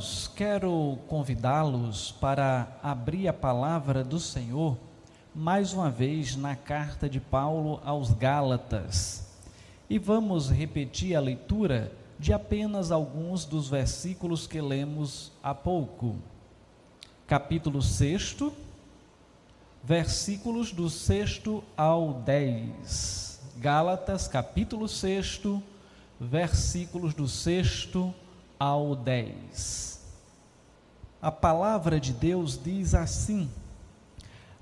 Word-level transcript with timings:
Irmãos, 0.00 0.30
quero 0.34 0.98
convidá-los 1.08 2.10
para 2.12 2.74
abrir 2.82 3.28
a 3.28 3.34
palavra 3.34 4.02
do 4.02 4.18
Senhor 4.18 4.78
mais 5.34 5.74
uma 5.74 5.90
vez 5.90 6.36
na 6.36 6.56
carta 6.56 7.06
de 7.06 7.20
Paulo 7.20 7.82
aos 7.84 8.10
Gálatas. 8.10 9.26
E 9.90 9.98
vamos 9.98 10.48
repetir 10.48 11.14
a 11.14 11.20
leitura 11.20 11.92
de 12.18 12.32
apenas 12.32 12.90
alguns 12.90 13.44
dos 13.44 13.68
versículos 13.68 14.46
que 14.46 14.58
lemos 14.58 15.32
há 15.42 15.54
pouco. 15.54 16.16
Capítulo 17.26 17.82
6, 17.82 18.38
versículos 19.84 20.72
do 20.72 20.88
6 20.88 21.42
ao 21.76 22.14
10. 22.14 23.40
Gálatas, 23.58 24.26
capítulo 24.26 24.88
6, 24.88 25.42
versículos 26.18 27.12
do 27.12 27.28
6 27.28 27.90
ao 27.94 28.14
10. 29.04 30.00
A 31.22 31.30
palavra 31.32 31.98
de 31.98 32.12
Deus 32.12 32.62
diz 32.62 32.94
assim: 32.94 33.50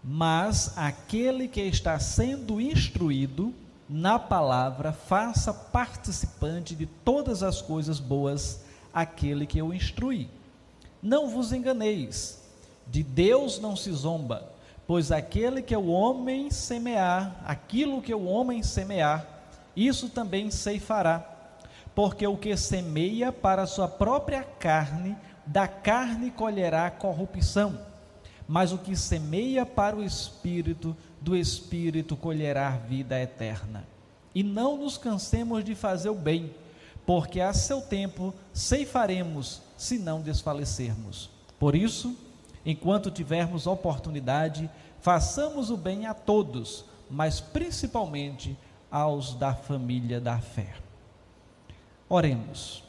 Mas 0.02 0.77
aquele 0.77 1.48
que 1.48 1.61
está 1.61 1.98
sendo 1.98 2.61
instruído 2.61 3.52
na 3.88 4.19
palavra, 4.19 4.93
faça 4.93 5.52
participante 5.52 6.74
de 6.74 6.87
todas 6.87 7.43
as 7.43 7.62
coisas 7.62 7.98
boas 7.98 8.61
aquele 8.93 9.47
que 9.47 9.62
o 9.62 9.73
instrui. 9.73 10.29
Não 11.02 11.29
vos 11.29 11.52
enganeis, 11.52 12.43
de 12.87 13.02
Deus 13.02 13.59
não 13.59 13.74
se 13.74 13.91
zomba, 13.93 14.52
pois 14.87 15.10
aquele 15.10 15.62
que 15.62 15.77
o 15.77 15.87
homem 15.87 16.51
semear, 16.51 17.40
aquilo 17.45 18.02
que 18.02 18.12
o 18.12 18.24
homem 18.27 18.62
semear, 18.62 19.27
isso 19.74 20.09
também 20.09 20.51
ceifará. 20.51 21.37
Porque 21.99 22.24
o 22.24 22.37
que 22.37 22.57
semeia 22.57 23.32
para 23.32 23.63
a 23.63 23.66
sua 23.66 23.88
própria 23.88 24.45
carne, 24.45 25.16
da 25.45 25.66
carne 25.66 26.30
colherá 26.30 26.88
corrupção, 26.93 27.77
mas 28.46 28.71
o 28.71 28.79
que 28.79 28.95
semeia 28.95 29.66
para 29.66 29.96
o 29.96 30.05
espírito, 30.05 30.96
do 31.21 31.35
Espírito 31.37 32.16
colherá 32.16 32.71
vida 32.71 33.21
eterna. 33.21 33.85
E 34.32 34.45
não 34.45 34.77
nos 34.77 34.96
cansemos 34.96 35.65
de 35.65 35.74
fazer 35.74 36.09
o 36.09 36.15
bem, 36.15 36.55
porque 37.05 37.40
a 37.40 37.52
seu 37.52 37.80
tempo 37.80 38.33
ceifaremos, 38.55 39.60
se 39.77 39.99
não 39.99 40.21
desfalecermos. 40.21 41.29
Por 41.59 41.74
isso, 41.74 42.16
enquanto 42.65 43.10
tivermos 43.10 43.66
oportunidade, 43.66 44.71
façamos 45.01 45.68
o 45.68 45.77
bem 45.77 46.07
a 46.07 46.15
todos, 46.15 46.85
mas 47.10 47.40
principalmente 47.40 48.57
aos 48.88 49.35
da 49.35 49.52
família 49.52 50.21
da 50.21 50.38
fé. 50.38 50.87
Oremos. 52.09 52.82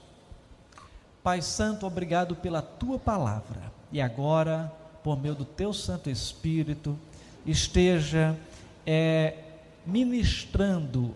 Pai 1.21 1.41
Santo, 1.41 1.85
obrigado 1.85 2.35
pela 2.35 2.61
tua 2.61 2.97
palavra. 2.97 3.71
E 3.91 3.99
agora, 3.99 4.71
por 5.03 5.19
meio 5.19 5.35
do 5.35 5.45
teu 5.45 5.73
Santo 5.73 6.09
Espírito, 6.09 6.97
esteja 7.45 8.37
é, 8.85 9.37
ministrando 9.85 11.13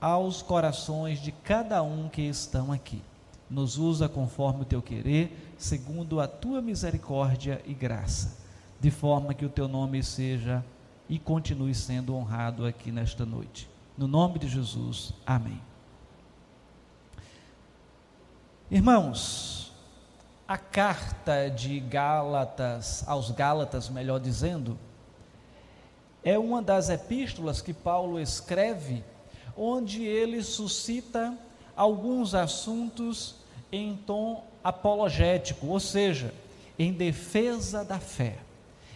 aos 0.00 0.42
corações 0.42 1.20
de 1.20 1.32
cada 1.32 1.82
um 1.82 2.08
que 2.08 2.22
estão 2.22 2.70
aqui. 2.72 3.02
Nos 3.48 3.78
usa 3.78 4.08
conforme 4.08 4.62
o 4.62 4.66
teu 4.66 4.82
querer, 4.82 5.54
segundo 5.56 6.20
a 6.20 6.28
tua 6.28 6.60
misericórdia 6.60 7.62
e 7.64 7.72
graça, 7.72 8.36
de 8.80 8.90
forma 8.90 9.32
que 9.32 9.46
o 9.46 9.48
teu 9.48 9.68
nome 9.68 10.02
seja 10.02 10.64
e 11.08 11.18
continue 11.18 11.74
sendo 11.74 12.14
honrado 12.14 12.66
aqui 12.66 12.90
nesta 12.90 13.24
noite. 13.24 13.68
No 13.96 14.06
nome 14.06 14.38
de 14.38 14.48
Jesus, 14.48 15.14
amém. 15.24 15.60
Irmãos, 18.68 19.72
a 20.48 20.58
carta 20.58 21.48
de 21.48 21.78
Gálatas, 21.78 23.04
aos 23.06 23.30
Gálatas, 23.30 23.88
melhor 23.88 24.18
dizendo, 24.18 24.76
é 26.24 26.36
uma 26.36 26.60
das 26.60 26.88
epístolas 26.88 27.62
que 27.62 27.72
Paulo 27.72 28.18
escreve, 28.18 29.04
onde 29.56 30.02
ele 30.02 30.42
suscita 30.42 31.32
alguns 31.76 32.34
assuntos 32.34 33.36
em 33.70 33.94
tom 34.04 34.44
apologético, 34.64 35.68
ou 35.68 35.78
seja, 35.78 36.34
em 36.76 36.92
defesa 36.92 37.84
da 37.84 38.00
fé, 38.00 38.36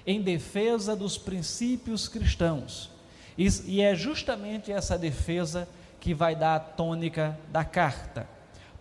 em 0.04 0.20
defesa 0.20 0.96
dos 0.96 1.16
princípios 1.16 2.08
cristãos. 2.08 2.90
E 3.38 3.80
é 3.80 3.94
justamente 3.94 4.72
essa 4.72 4.98
defesa 4.98 5.68
que 6.00 6.12
vai 6.12 6.34
dar 6.34 6.56
a 6.56 6.60
tônica 6.60 7.38
da 7.52 7.64
carta. 7.64 8.28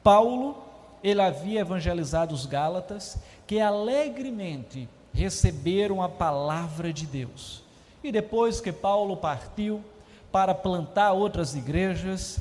Paulo, 0.01 0.65
ele 1.03 1.21
havia 1.21 1.61
evangelizado 1.61 2.33
os 2.33 2.45
Gálatas, 2.45 3.17
que 3.47 3.59
alegremente 3.59 4.87
receberam 5.13 6.01
a 6.01 6.09
palavra 6.09 6.93
de 6.93 7.05
Deus. 7.05 7.63
E 8.03 8.11
depois 8.11 8.61
que 8.61 8.71
Paulo 8.71 9.17
partiu 9.17 9.83
para 10.31 10.53
plantar 10.53 11.13
outras 11.13 11.55
igrejas, 11.55 12.39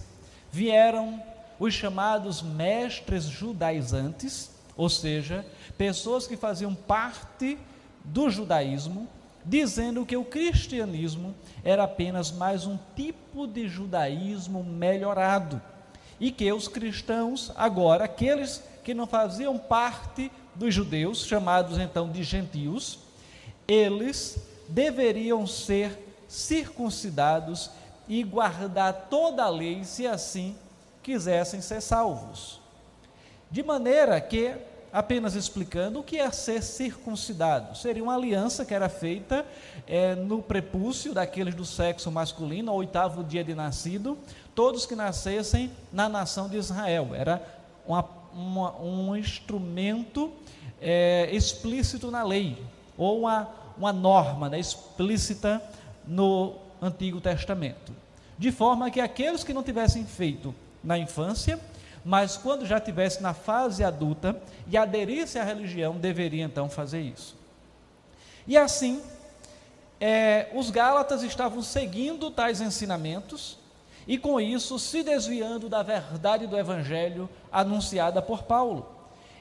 vieram 0.51 1.23
os 1.59 1.75
chamados 1.75 2.43
mestres 2.43 3.25
judaizantes, 3.25 4.51
ou 4.77 4.89
seja, 4.89 5.45
pessoas 5.77 6.27
que 6.27 6.37
faziam 6.37 6.75
parte 6.75 7.59
do 8.05 8.31
judaísmo, 8.31 9.09
dizendo 9.45 10.05
que 10.05 10.17
o 10.17 10.25
cristianismo 10.25 11.35
era 11.65 11.85
apenas 11.85 12.31
mais 12.31 12.67
um 12.67 12.79
tipo 12.95 13.47
de 13.47 13.69
judaísmo 13.69 14.63
melhorado 14.63 15.61
e 16.21 16.31
que 16.31 16.53
os 16.53 16.69
cristãos, 16.69 17.53
agora, 17.57 18.05
aqueles 18.05 18.63
que 18.83 18.95
não 18.95 19.07
faziam 19.07 19.59
parte 19.59 20.31
dos 20.55 20.75
judeus, 20.75 21.25
chamados 21.25 21.79
então 21.79 22.11
de 22.11 22.23
gentios, 22.23 22.99
eles 23.67 24.39
deveriam 24.69 25.47
ser 25.47 25.99
circuncidados 26.27 27.71
e 28.09 28.23
guardar 28.23 29.09
toda 29.11 29.45
a 29.45 29.49
lei, 29.49 29.85
se 29.85 30.07
assim 30.07 30.57
quisessem 31.03 31.61
ser 31.61 31.81
salvos. 31.81 32.61
De 33.51 33.63
maneira 33.63 34.21
que, 34.21 34.55
apenas 34.93 35.35
explicando, 35.35 36.01
o 36.01 36.03
que 36.03 36.19
é 36.19 36.31
ser 36.31 36.63
circuncidado? 36.63 37.77
Seria 37.77 38.03
uma 38.03 38.15
aliança 38.15 38.65
que 38.65 38.75
era 38.75 38.89
feita 38.89 39.45
é, 39.87 40.15
no 40.15 40.43
prepúcio 40.43 41.13
daqueles 41.13 41.55
do 41.55 41.65
sexo 41.65 42.11
masculino, 42.11 42.71
ao 42.71 42.77
oitavo 42.79 43.23
dia 43.23 43.45
de 43.45 43.55
nascido, 43.55 44.19
todos 44.55 44.87
que 44.87 44.95
nascessem 44.95 45.71
na 45.93 46.09
nação 46.09 46.49
de 46.49 46.57
Israel. 46.57 47.11
Era 47.15 47.43
uma, 47.87 48.05
uma, 48.33 48.81
um 48.81 49.17
instrumento 49.17 50.33
é, 50.81 51.29
explícito 51.33 52.11
na 52.11 52.23
lei, 52.23 52.63
ou 52.97 53.21
uma 53.21 53.49
uma 53.79 53.93
norma 53.93 54.49
né, 54.49 54.59
explícita 54.59 55.63
no 56.07 56.57
Antigo 56.83 57.21
Testamento. 57.21 57.93
De 58.37 58.51
forma 58.51 58.91
que 58.91 59.01
aqueles 59.01 59.45
que 59.45 59.55
não 59.55 59.63
tivessem 59.63 60.05
feito 60.05 60.55
na 60.83 60.99
infância, 60.99 61.59
mas 62.09 62.39
quando 62.39 62.65
já 62.65 62.79
estivesse 62.79 63.23
na 63.23 63.35
fase 63.35 63.85
adulta 63.85 64.41
e 64.67 64.79
aderisse 64.79 65.39
à 65.39 65.45
religião, 65.45 65.99
deveria 65.99 66.43
então 66.43 66.67
fazer 66.67 67.03
isso. 67.03 67.37
E 68.47 68.57
assim, 68.57 69.03
é, 70.01 70.49
os 70.55 70.71
Gálatas 70.71 71.23
estavam 71.23 71.61
seguindo 71.61 72.31
tais 72.31 72.63
ensinamentos 72.63 73.59
e 74.07 74.17
com 74.17 74.41
isso 74.41 74.79
se 74.79 75.03
desviando 75.03 75.69
da 75.69 75.83
verdade 75.83 76.47
do 76.47 76.57
Evangelho 76.57 77.29
anunciada 77.53 78.23
por 78.23 78.45
Paulo. 78.45 78.89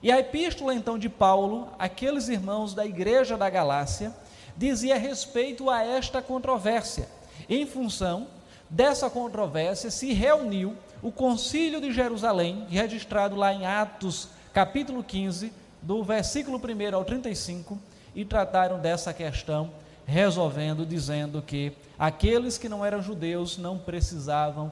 E 0.03 0.11
a 0.11 0.19
epístola 0.19 0.75
então 0.75 0.99
de 0.99 1.07
Paulo, 1.07 1.69
aqueles 1.79 2.28
irmãos 2.28 2.73
da 2.73 2.85
igreja 2.85 3.38
da 3.38 3.49
Galácia, 3.49 4.13
dizia 4.57 4.97
respeito 4.97 5.69
a 5.69 5.85
esta 5.85 6.22
controvérsia. 6.22 7.08
Em 7.47 7.66
função 7.66 8.28
dessa 8.69 9.09
controvérsia, 9.09 9.90
se 9.90 10.11
reuniu 10.11 10.75
o 11.02 11.11
Concílio 11.11 11.79
de 11.79 11.91
Jerusalém, 11.91 12.66
registrado 12.70 13.35
lá 13.35 13.53
em 13.53 13.66
Atos, 13.66 14.29
capítulo 14.53 15.03
15, 15.03 15.53
do 15.82 16.03
versículo 16.03 16.58
1 16.58 16.96
ao 16.96 17.05
35, 17.05 17.78
e 18.16 18.26
trataram 18.26 18.79
dessa 18.79 19.14
questão, 19.14 19.72
resolvendo, 20.05 20.85
dizendo 20.85 21.41
que 21.41 21.73
aqueles 21.99 22.58
que 22.58 22.67
não 22.67 22.84
eram 22.84 23.02
judeus 23.02 23.58
não 23.58 23.78
precisavam 23.78 24.72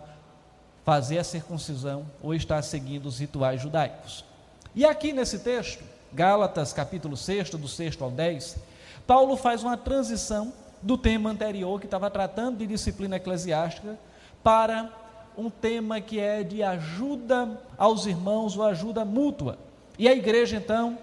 fazer 0.83 1.19
a 1.19 1.23
circuncisão 1.23 2.05
ou 2.21 2.33
estar 2.33 2.61
seguindo 2.63 3.05
os 3.05 3.19
rituais 3.19 3.61
judaicos. 3.61 4.25
E 4.73 4.83
aqui 4.85 5.13
nesse 5.13 5.39
texto, 5.39 5.83
Gálatas 6.11 6.73
capítulo 6.73 7.15
6, 7.15 7.51
do 7.51 7.67
6 7.67 8.01
ao 8.01 8.09
10, 8.09 8.57
Paulo 9.05 9.37
faz 9.37 9.63
uma 9.63 9.77
transição 9.77 10.51
do 10.81 10.97
tema 10.97 11.29
anterior, 11.29 11.79
que 11.79 11.85
estava 11.85 12.09
tratando 12.09 12.57
de 12.57 12.67
disciplina 12.67 13.17
eclesiástica, 13.17 13.97
para 14.43 14.91
um 15.37 15.49
tema 15.49 16.01
que 16.01 16.19
é 16.19 16.43
de 16.43 16.63
ajuda 16.63 17.61
aos 17.77 18.05
irmãos 18.05 18.57
ou 18.57 18.63
ajuda 18.63 19.05
mútua. 19.05 19.57
E 19.97 20.07
a 20.07 20.13
igreja, 20.13 20.57
então, 20.57 20.97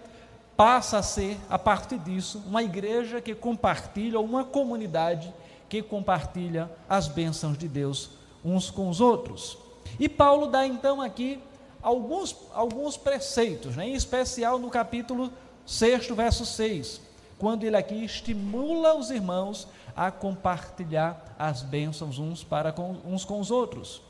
passa 0.57 0.99
a 0.99 1.03
ser, 1.03 1.39
a 1.49 1.59
partir 1.59 1.99
disso, 1.99 2.43
uma 2.47 2.63
igreja 2.63 3.21
que 3.21 3.35
compartilha, 3.35 4.21
uma 4.21 4.45
comunidade 4.45 5.33
que 5.69 5.83
compartilha 5.83 6.71
as 6.89 7.09
bênçãos 7.09 7.57
de 7.57 7.67
Deus 7.67 8.11
uns 8.45 8.71
com 8.71 8.89
os 8.89 9.01
outros. 9.01 9.57
E 9.99 10.09
Paulo 10.09 10.47
dá 10.47 10.67
então 10.67 11.01
aqui 11.01 11.39
alguns, 11.83 12.37
alguns 12.53 12.97
preceitos, 12.97 13.77
né? 13.77 13.89
em 13.89 13.95
especial 13.95 14.59
no 14.59 14.71
capítulo 14.71 15.33
6, 15.67 16.09
verso 16.09 16.45
6, 16.45 17.01
quando 17.39 17.65
ele 17.65 17.77
aqui 17.77 18.05
estimula 18.05 18.95
os 18.95 19.11
irmãos 19.11 19.67
a 19.97 20.11
compartilhar 20.11 21.35
as 21.39 21.63
bênçãos 21.63 22.19
uns 22.19 22.45
para 22.45 22.73
com, 22.73 22.97
uns 23.05 23.25
com 23.25 23.41
os 23.41 23.51
outros. 23.51 24.01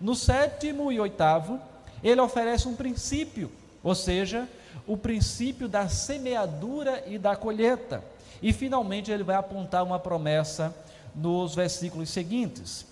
No 0.00 0.14
sétimo 0.14 0.90
e 0.90 0.98
oitavo, 0.98 1.60
ele 2.02 2.20
oferece 2.20 2.66
um 2.66 2.74
princípio, 2.74 3.50
ou 3.82 3.94
seja, 3.94 4.48
o 4.86 4.96
princípio 4.96 5.68
da 5.68 5.88
semeadura 5.88 7.04
e 7.06 7.18
da 7.18 7.36
colheita. 7.36 8.02
E 8.42 8.52
finalmente 8.52 9.10
ele 9.10 9.22
vai 9.22 9.36
apontar 9.36 9.84
uma 9.84 9.98
promessa 9.98 10.74
nos 11.14 11.54
versículos 11.54 12.08
seguintes: 12.08 12.86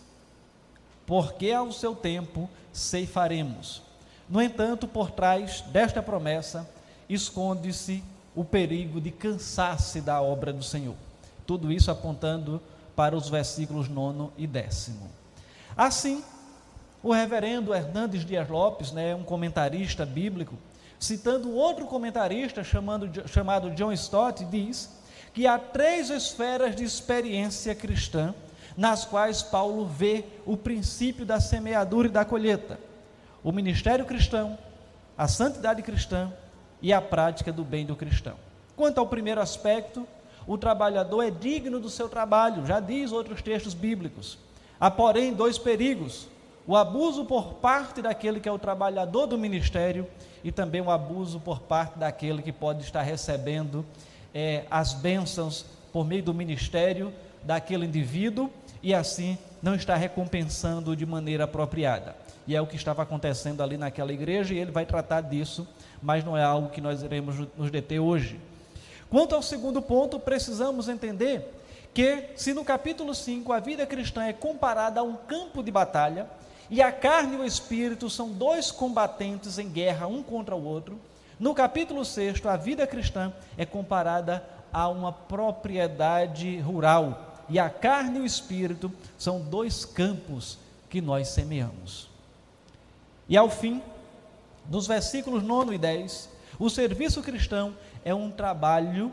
Porque 1.06 1.50
ao 1.50 1.72
seu 1.72 1.94
tempo 1.94 2.48
ceifaremos. 2.72 3.82
No 4.28 4.42
entanto, 4.42 4.86
por 4.86 5.10
trás 5.10 5.62
desta 5.68 6.02
promessa 6.02 6.68
esconde-se 7.08 8.04
o 8.36 8.44
perigo 8.44 9.00
de 9.00 9.10
cansar-se 9.10 10.02
da 10.02 10.20
obra 10.20 10.52
do 10.52 10.62
Senhor. 10.62 10.94
Tudo 11.46 11.72
isso 11.72 11.90
apontando 11.90 12.60
para 12.94 13.16
os 13.16 13.28
versículos 13.28 13.88
9 13.88 14.30
e 14.36 14.46
décimo. 14.46 15.08
Assim, 15.74 16.22
o 17.08 17.12
reverendo 17.12 17.74
Hernandes 17.74 18.24
Dias 18.24 18.48
Lopes, 18.48 18.92
né, 18.92 19.14
um 19.14 19.22
comentarista 19.22 20.04
bíblico, 20.04 20.58
citando 20.98 21.54
outro 21.54 21.86
comentarista 21.86 22.62
chamando, 22.62 23.26
chamado 23.26 23.70
John 23.70 23.92
Stott, 23.92 24.44
diz 24.44 24.90
que 25.32 25.46
há 25.46 25.58
três 25.58 26.10
esferas 26.10 26.76
de 26.76 26.84
experiência 26.84 27.74
cristã 27.74 28.34
nas 28.76 29.06
quais 29.06 29.42
Paulo 29.42 29.86
vê 29.86 30.24
o 30.44 30.56
princípio 30.56 31.24
da 31.24 31.40
semeadura 31.40 32.08
e 32.08 32.10
da 32.10 32.26
colheita: 32.26 32.78
o 33.42 33.52
ministério 33.52 34.04
cristão, 34.04 34.58
a 35.16 35.26
santidade 35.26 35.82
cristã 35.82 36.30
e 36.82 36.92
a 36.92 37.00
prática 37.00 37.50
do 37.50 37.64
bem 37.64 37.86
do 37.86 37.96
cristão. 37.96 38.36
Quanto 38.76 38.98
ao 38.98 39.06
primeiro 39.06 39.40
aspecto, 39.40 40.06
o 40.46 40.58
trabalhador 40.58 41.22
é 41.22 41.30
digno 41.30 41.80
do 41.80 41.88
seu 41.88 42.08
trabalho, 42.08 42.66
já 42.66 42.80
diz 42.80 43.12
outros 43.12 43.40
textos 43.40 43.72
bíblicos. 43.72 44.36
Há, 44.78 44.90
porém, 44.90 45.32
dois 45.32 45.56
perigos: 45.56 46.28
o 46.68 46.76
abuso 46.76 47.24
por 47.24 47.54
parte 47.54 48.02
daquele 48.02 48.40
que 48.40 48.48
é 48.48 48.52
o 48.52 48.58
trabalhador 48.58 49.26
do 49.26 49.38
ministério 49.38 50.06
e 50.44 50.52
também 50.52 50.82
o 50.82 50.90
abuso 50.90 51.40
por 51.40 51.60
parte 51.60 51.98
daquele 51.98 52.42
que 52.42 52.52
pode 52.52 52.82
estar 52.82 53.00
recebendo 53.00 53.86
é, 54.34 54.66
as 54.70 54.92
bênçãos 54.92 55.64
por 55.90 56.04
meio 56.04 56.22
do 56.22 56.34
ministério 56.34 57.10
daquele 57.42 57.86
indivíduo 57.86 58.50
e 58.82 58.92
assim 58.92 59.38
não 59.62 59.74
está 59.74 59.96
recompensando 59.96 60.94
de 60.94 61.06
maneira 61.06 61.44
apropriada. 61.44 62.14
E 62.46 62.54
é 62.54 62.60
o 62.60 62.66
que 62.66 62.76
estava 62.76 63.02
acontecendo 63.02 63.62
ali 63.62 63.78
naquela 63.78 64.12
igreja 64.12 64.52
e 64.52 64.58
ele 64.58 64.70
vai 64.70 64.84
tratar 64.84 65.22
disso, 65.22 65.66
mas 66.02 66.22
não 66.22 66.36
é 66.36 66.44
algo 66.44 66.68
que 66.68 66.82
nós 66.82 67.02
iremos 67.02 67.48
nos 67.56 67.70
deter 67.70 67.98
hoje. 67.98 68.38
Quanto 69.08 69.34
ao 69.34 69.40
segundo 69.40 69.80
ponto, 69.80 70.20
precisamos 70.20 70.86
entender 70.86 71.50
que, 71.94 72.24
se 72.36 72.52
no 72.52 72.62
capítulo 72.62 73.14
5 73.14 73.54
a 73.54 73.58
vida 73.58 73.86
cristã 73.86 74.24
é 74.24 74.34
comparada 74.34 75.00
a 75.00 75.02
um 75.02 75.16
campo 75.16 75.62
de 75.62 75.70
batalha, 75.70 76.26
e 76.70 76.82
a 76.82 76.92
carne 76.92 77.36
e 77.36 77.38
o 77.38 77.44
espírito 77.44 78.10
são 78.10 78.30
dois 78.30 78.70
combatentes 78.70 79.58
em 79.58 79.68
guerra 79.68 80.06
um 80.06 80.22
contra 80.22 80.54
o 80.54 80.64
outro. 80.64 80.98
No 81.40 81.54
capítulo 81.54 82.04
6, 82.04 82.44
a 82.44 82.56
vida 82.56 82.86
cristã 82.86 83.32
é 83.56 83.64
comparada 83.64 84.44
a 84.72 84.88
uma 84.88 85.12
propriedade 85.12 86.58
rural, 86.60 87.36
e 87.48 87.58
a 87.58 87.70
carne 87.70 88.18
e 88.18 88.22
o 88.22 88.26
espírito 88.26 88.92
são 89.16 89.40
dois 89.40 89.84
campos 89.84 90.58
que 90.90 91.00
nós 91.00 91.28
semeamos. 91.28 92.10
E 93.26 93.36
ao 93.36 93.48
fim, 93.48 93.82
nos 94.68 94.86
versículos 94.86 95.42
9 95.42 95.76
e 95.76 95.78
10, 95.78 96.28
o 96.58 96.68
serviço 96.68 97.22
cristão 97.22 97.74
é 98.04 98.14
um 98.14 98.30
trabalho 98.30 99.10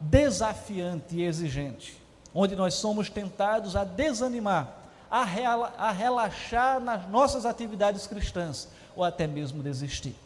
desafiante 0.00 1.16
e 1.16 1.22
exigente, 1.22 1.96
onde 2.34 2.56
nós 2.56 2.74
somos 2.74 3.08
tentados 3.08 3.76
a 3.76 3.84
desanimar 3.84 4.75
a, 5.10 5.22
a 5.22 5.90
relaxar 5.90 6.80
nas 6.80 7.08
nossas 7.08 7.46
atividades 7.46 8.06
cristãs 8.06 8.68
ou 8.94 9.04
até 9.04 9.26
mesmo 9.26 9.62
desistir. 9.62 10.16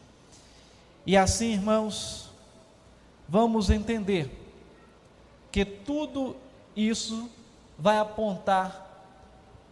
E 1.05 1.17
assim, 1.17 1.53
irmãos, 1.53 2.29
vamos 3.27 3.69
entender 3.69 4.37
que 5.51 5.65
tudo 5.65 6.35
isso 6.75 7.29
vai 7.77 7.97
apontar 7.97 8.89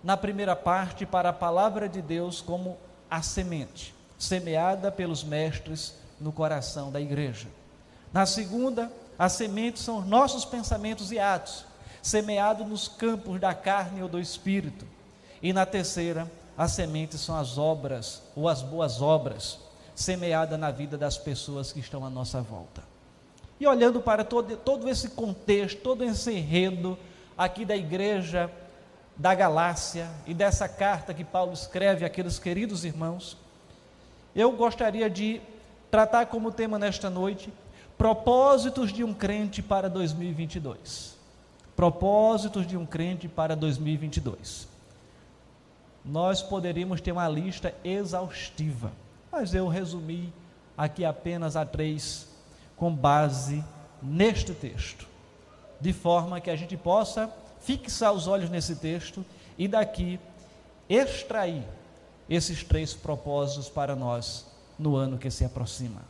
na 0.04 0.18
primeira 0.18 0.56
parte 0.56 1.06
para 1.06 1.30
a 1.30 1.34
palavra 1.34 1.88
de 1.88 2.02
Deus 2.02 2.42
como 2.42 2.78
a 3.10 3.22
semente, 3.22 3.94
semeada 4.18 4.92
pelos 4.92 5.24
mestres 5.24 5.96
no 6.20 6.32
coração 6.32 6.92
da 6.92 7.00
igreja. 7.00 7.48
Na 8.12 8.26
segunda, 8.26 8.92
a 9.18 9.30
semente 9.30 9.80
são 9.80 10.00
os 10.00 10.06
nossos 10.06 10.46
pensamentos 10.46 11.12
e 11.12 11.20
atos, 11.20 11.66
semeados 12.02 12.68
nos 12.68 12.88
campos 12.88 13.40
da 13.40 13.54
carne 13.54 14.02
ou 14.02 14.10
do 14.10 14.20
espírito. 14.20 14.86
E 15.42 15.54
na 15.54 15.66
terceira, 15.66 16.30
as 16.58 16.72
sementes 16.72 17.22
são 17.22 17.38
as 17.38 17.58
obras 17.58 18.22
ou 18.36 18.50
as 18.50 18.62
boas 18.62 19.02
obras 19.02 19.60
semeadas 19.96 20.60
na 20.60 20.72
vida 20.72 20.98
das 20.98 21.18
pessoas 21.18 21.72
que 21.72 21.80
estão 21.80 22.06
à 22.06 22.10
nossa 22.10 22.42
volta. 22.42 22.84
E 23.60 23.66
olhando 23.68 24.02
para 24.02 24.24
todo, 24.24 24.58
todo 24.58 24.90
esse 24.90 25.10
contexto, 25.10 25.82
todo 25.82 26.04
esse 26.04 26.32
enredo 26.32 26.98
aqui 27.38 27.64
da 27.64 27.76
igreja 27.76 28.52
da 29.16 29.34
Galácia 29.34 30.10
e 30.26 30.34
dessa 30.34 30.68
carta 30.68 31.14
que 31.14 31.24
Paulo 31.24 31.54
escreve 31.54 32.06
àqueles 32.06 32.40
queridos 32.40 32.86
irmãos, 32.86 33.38
eu 34.36 34.52
gostaria 34.52 35.10
de 35.10 35.42
tratar 35.92 36.26
como 36.28 36.52
tema 36.52 36.78
nesta 36.78 37.10
noite 37.10 37.52
propósitos 37.98 38.94
de 38.94 39.04
um 39.04 39.14
crente 39.14 39.62
para 39.62 39.90
2022. 39.90 41.18
Propósitos 41.76 42.66
de 42.68 42.78
um 42.78 42.86
crente 42.86 43.28
para 43.28 43.56
2022 43.56 44.69
nós 46.04 46.42
poderíamos 46.42 47.02
ter 47.02 47.12
uma 47.12 47.28
lista 47.28 47.74
exaustiva, 47.84 48.92
mas 49.32 49.54
eu 49.54 49.68
resumi 49.68 50.34
aqui 50.78 51.04
apenas 51.04 51.56
a 51.56 51.66
três, 51.66 52.28
com 52.76 52.94
base 52.94 53.64
neste 54.02 54.54
texto, 54.54 55.08
de 55.80 55.92
forma 55.92 56.40
que 56.40 56.50
a 56.50 56.56
gente 56.56 56.78
possa 56.78 57.32
fixar 57.60 58.14
os 58.14 58.28
olhos 58.28 58.50
nesse 58.50 58.78
texto 58.78 59.26
e 59.58 59.68
daqui 59.68 60.20
extrair 60.88 61.64
esses 62.30 62.64
três 62.64 62.94
propósitos 62.94 63.68
para 63.70 63.96
nós 63.96 64.46
no 64.78 64.96
ano 64.96 65.18
que 65.18 65.30
se 65.30 65.44
aproxima. 65.44 66.02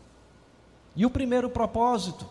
E 0.95 1.05
o 1.05 1.09
primeiro 1.09 1.49
propósito 1.49 2.27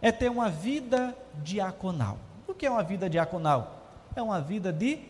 é 0.00 0.10
ter 0.10 0.30
uma 0.30 0.48
vida 0.48 1.14
diaconal. 1.42 2.18
O 2.46 2.54
que 2.54 2.64
é 2.64 2.70
uma 2.70 2.82
vida 2.82 3.10
diaconal? 3.10 3.82
É 4.16 4.22
uma 4.22 4.40
vida 4.40 4.72
de 4.72 5.00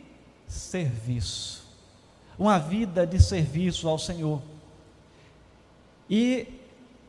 serviço 0.47 1.68
uma 2.39 2.59
vida 2.59 3.07
de 3.07 3.21
serviço 3.23 3.89
ao 3.89 3.99
Senhor. 3.99 4.41
E 6.09 6.47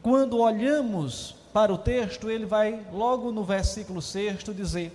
quando 0.02 0.40
olhamos 0.40 1.36
para 1.54 1.74
o 1.74 1.78
texto, 1.78 2.30
ele 2.30 2.46
vai 2.46 2.86
logo 2.92 3.32
no 3.32 3.44
versículo 3.44 4.02
6 4.02 4.44
dizer: 4.56 4.92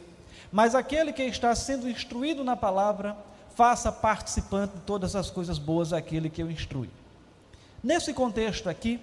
Mas 0.51 0.75
aquele 0.75 1.13
que 1.13 1.23
está 1.23 1.55
sendo 1.55 1.89
instruído 1.89 2.43
na 2.43 2.57
palavra, 2.57 3.17
faça 3.55 3.93
participante 3.93 4.75
de 4.75 4.81
todas 4.81 5.15
as 5.15 5.31
coisas 5.31 5.59
boas 5.59 5.93
aquele 5.93 6.29
que 6.29 6.43
o 6.43 6.51
instrui. 6.51 6.91
Nesse 7.83 8.13
contexto 8.13 8.69
aqui, 8.69 9.01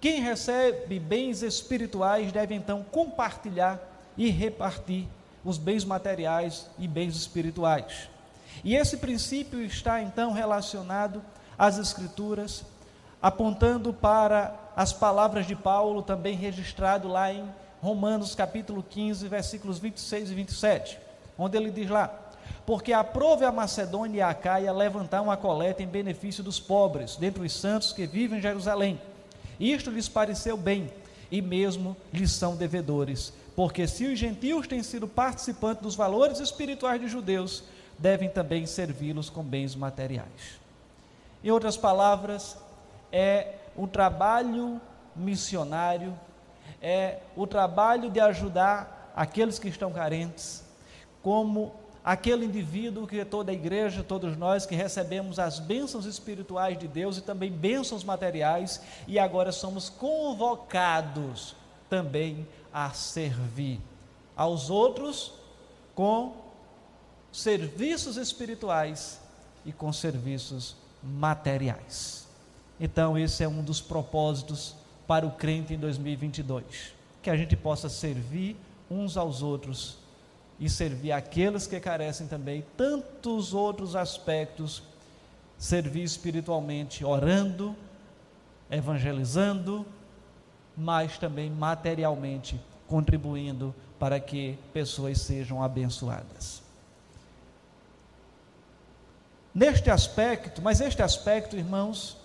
quem 0.00 0.20
recebe 0.20 0.98
bens 0.98 1.42
espirituais 1.42 2.32
deve 2.32 2.54
então 2.54 2.84
compartilhar 2.90 3.78
e 4.16 4.30
repartir 4.30 5.06
os 5.44 5.58
bens 5.58 5.84
materiais 5.84 6.70
e 6.78 6.86
bens 6.86 7.16
espirituais. 7.16 8.08
E 8.62 8.76
esse 8.76 8.96
princípio 8.96 9.62
está 9.62 10.02
então 10.02 10.32
relacionado 10.32 11.22
às 11.58 11.78
Escrituras, 11.78 12.64
apontando 13.20 13.92
para 13.92 14.54
as 14.76 14.92
palavras 14.92 15.46
de 15.46 15.54
Paulo, 15.54 16.02
também 16.02 16.34
registrado 16.34 17.08
lá 17.08 17.32
em 17.32 17.44
Romanos 17.80 18.34
capítulo 18.34 18.82
15, 18.82 19.26
versículos 19.28 19.78
26 19.78 20.30
e 20.30 20.34
27, 20.34 20.98
onde 21.38 21.56
ele 21.56 21.70
diz 21.70 21.88
lá: 21.88 22.10
Porque 22.66 22.92
aprove 22.92 23.44
a 23.44 23.52
Macedônia 23.52 24.18
e 24.18 24.22
a 24.22 24.34
Caia 24.34 24.72
levantar 24.72 25.22
uma 25.22 25.36
coleta 25.36 25.82
em 25.82 25.86
benefício 25.86 26.44
dos 26.44 26.60
pobres, 26.60 27.16
dentre 27.16 27.44
os 27.44 27.52
santos 27.52 27.92
que 27.92 28.06
vivem 28.06 28.38
em 28.38 28.42
Jerusalém. 28.42 29.00
Isto 29.58 29.90
lhes 29.90 30.08
pareceu 30.08 30.56
bem, 30.56 30.90
e 31.30 31.40
mesmo 31.40 31.96
lhes 32.12 32.32
são 32.32 32.56
devedores, 32.56 33.32
porque 33.56 33.86
se 33.86 34.06
os 34.06 34.18
gentios 34.18 34.66
têm 34.66 34.82
sido 34.82 35.06
participantes 35.06 35.82
dos 35.82 35.94
valores 35.94 36.40
espirituais 36.40 37.00
de 37.00 37.08
judeus, 37.08 37.64
devem 38.00 38.30
também 38.30 38.66
servi-los 38.66 39.28
com 39.28 39.44
bens 39.44 39.76
materiais. 39.76 40.58
Em 41.44 41.50
outras 41.50 41.76
palavras, 41.76 42.56
é 43.12 43.54
um 43.76 43.86
trabalho 43.86 44.80
missionário, 45.14 46.18
é 46.80 47.18
o 47.36 47.46
trabalho 47.46 48.10
de 48.10 48.18
ajudar 48.18 49.12
aqueles 49.14 49.58
que 49.58 49.68
estão 49.68 49.92
carentes, 49.92 50.64
como 51.22 51.74
aquele 52.02 52.46
indivíduo 52.46 53.06
que 53.06 53.20
é 53.20 53.24
toda 53.24 53.50
a 53.50 53.54
igreja, 53.54 54.02
todos 54.02 54.34
nós 54.36 54.64
que 54.64 54.74
recebemos 54.74 55.38
as 55.38 55.58
bênçãos 55.58 56.06
espirituais 56.06 56.78
de 56.78 56.88
Deus 56.88 57.18
e 57.18 57.20
também 57.20 57.52
bênçãos 57.52 58.02
materiais, 58.02 58.80
e 59.06 59.18
agora 59.18 59.52
somos 59.52 59.90
convocados 59.90 61.54
também 61.90 62.48
a 62.72 62.90
servir 62.90 63.78
aos 64.34 64.70
outros 64.70 65.34
com 65.94 66.49
serviços 67.32 68.16
espirituais 68.16 69.20
e 69.64 69.72
com 69.72 69.92
serviços 69.92 70.76
materiais. 71.02 72.26
Então, 72.78 73.16
esse 73.18 73.44
é 73.44 73.48
um 73.48 73.62
dos 73.62 73.80
propósitos 73.80 74.74
para 75.06 75.26
o 75.26 75.30
crente 75.32 75.74
em 75.74 75.78
2022, 75.78 76.94
que 77.22 77.30
a 77.30 77.36
gente 77.36 77.56
possa 77.56 77.88
servir 77.88 78.56
uns 78.90 79.16
aos 79.16 79.42
outros 79.42 79.98
e 80.58 80.68
servir 80.68 81.12
aqueles 81.12 81.66
que 81.66 81.78
carecem 81.80 82.26
também 82.26 82.64
tantos 82.76 83.54
outros 83.54 83.96
aspectos, 83.96 84.82
servir 85.58 86.02
espiritualmente, 86.02 87.04
orando, 87.04 87.74
evangelizando, 88.70 89.86
mas 90.76 91.18
também 91.18 91.50
materialmente 91.50 92.60
contribuindo 92.86 93.74
para 93.98 94.18
que 94.18 94.58
pessoas 94.72 95.20
sejam 95.20 95.62
abençoadas. 95.62 96.62
Neste 99.54 99.90
aspecto, 99.90 100.62
mas 100.62 100.80
este 100.80 101.02
aspecto, 101.02 101.56
irmãos, 101.56 102.16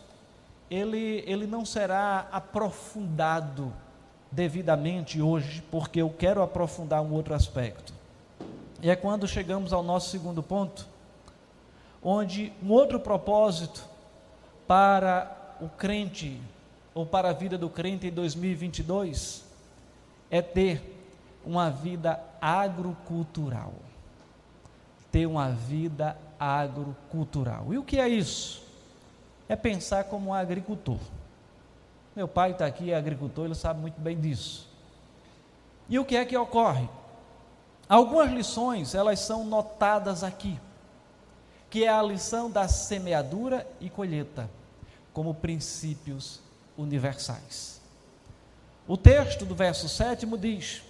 ele, 0.70 1.24
ele 1.26 1.48
não 1.48 1.66
será 1.66 2.28
aprofundado 2.32 3.74
devidamente 4.32 5.22
hoje, 5.22 5.64
porque 5.72 6.02
eu 6.02 6.10
quero 6.10 6.42
aprofundar 6.42 7.02
um 7.02 7.14
outro 7.14 7.34
aspecto. 7.34 7.94
E 8.82 8.90
é 8.90 8.96
quando 8.96 9.28
chegamos 9.28 9.74
ao 9.74 9.82
nosso 9.82 10.10
segundo 10.10 10.44
ponto, 10.44 10.88
onde 12.04 12.54
um 12.62 12.70
outro 12.70 13.00
propósito 13.00 13.84
para 14.68 15.56
o 15.60 15.68
crente, 15.70 16.40
ou 16.94 17.06
para 17.06 17.30
a 17.30 17.34
vida 17.34 17.58
do 17.58 17.70
crente 17.70 18.08
em 18.08 18.12
2022, 18.12 19.44
é 20.30 20.42
ter 20.42 20.96
uma 21.44 21.70
vida 21.70 22.20
agrocultural. 22.40 23.74
Ter 25.12 25.26
uma 25.26 25.50
vida 25.50 26.18
agrocultural. 26.40 27.74
E 27.74 27.78
o 27.78 27.84
que 27.84 28.00
é 28.00 28.08
isso? 28.08 28.64
É 29.48 29.56
pensar 29.56 30.06
como 30.06 30.30
um 30.30 30.34
agricultor. 30.34 31.00
Meu 32.16 32.28
pai 32.28 32.52
está 32.52 32.66
aqui, 32.66 32.92
é 32.92 32.96
agricultor, 32.96 33.46
ele 33.46 33.56
sabe 33.56 33.80
muito 33.80 34.00
bem 34.00 34.20
disso. 34.20 34.68
E 35.90 36.00
o 36.00 36.06
que 36.06 36.16
é 36.16 36.26
que 36.26 36.38
ocorre? 36.38 36.90
Algumas 37.88 38.32
lições, 38.32 38.96
elas 38.96 39.20
são 39.20 39.46
notadas 39.46 40.24
aqui, 40.24 40.60
que 41.70 41.84
é 41.84 41.90
a 41.90 42.02
lição 42.02 42.50
da 42.50 42.68
semeadura 42.68 43.68
e 43.80 43.90
colheita, 43.90 44.50
como 45.14 45.34
princípios 45.34 46.40
universais. 46.78 47.80
O 48.88 48.98
texto 48.98 49.46
do 49.46 49.54
verso 49.54 49.88
7 49.88 50.26
diz: 50.38 50.82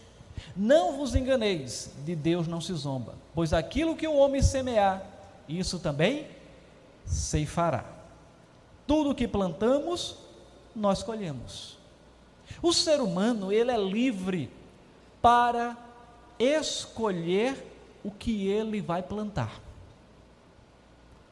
não 0.56 0.98
vos 0.98 1.16
enganeis, 1.16 1.92
de 2.04 2.16
Deus 2.16 2.48
não 2.48 2.62
se 2.62 2.74
zomba, 2.74 3.16
pois 3.34 3.54
aquilo 3.54 3.96
que 3.96 4.08
o 4.08 4.16
homem 4.16 4.42
semear, 4.42 5.04
isso 5.48 5.80
também 5.80 6.28
ceifará. 7.06 7.86
Tudo 8.88 9.16
que 9.16 9.28
plantamos, 9.28 10.18
nós 10.75 11.02
colhemos. 11.02 11.78
O 12.62 12.74
ser 12.74 13.00
humano, 13.02 13.52
ele 13.52 13.72
é 13.72 13.78
livre 13.78 14.52
para 15.22 15.75
escolher 16.38 17.66
o 18.04 18.12
que 18.12 18.48
ele 18.48 18.82
vai 18.82 19.02
plantar. 19.02 19.60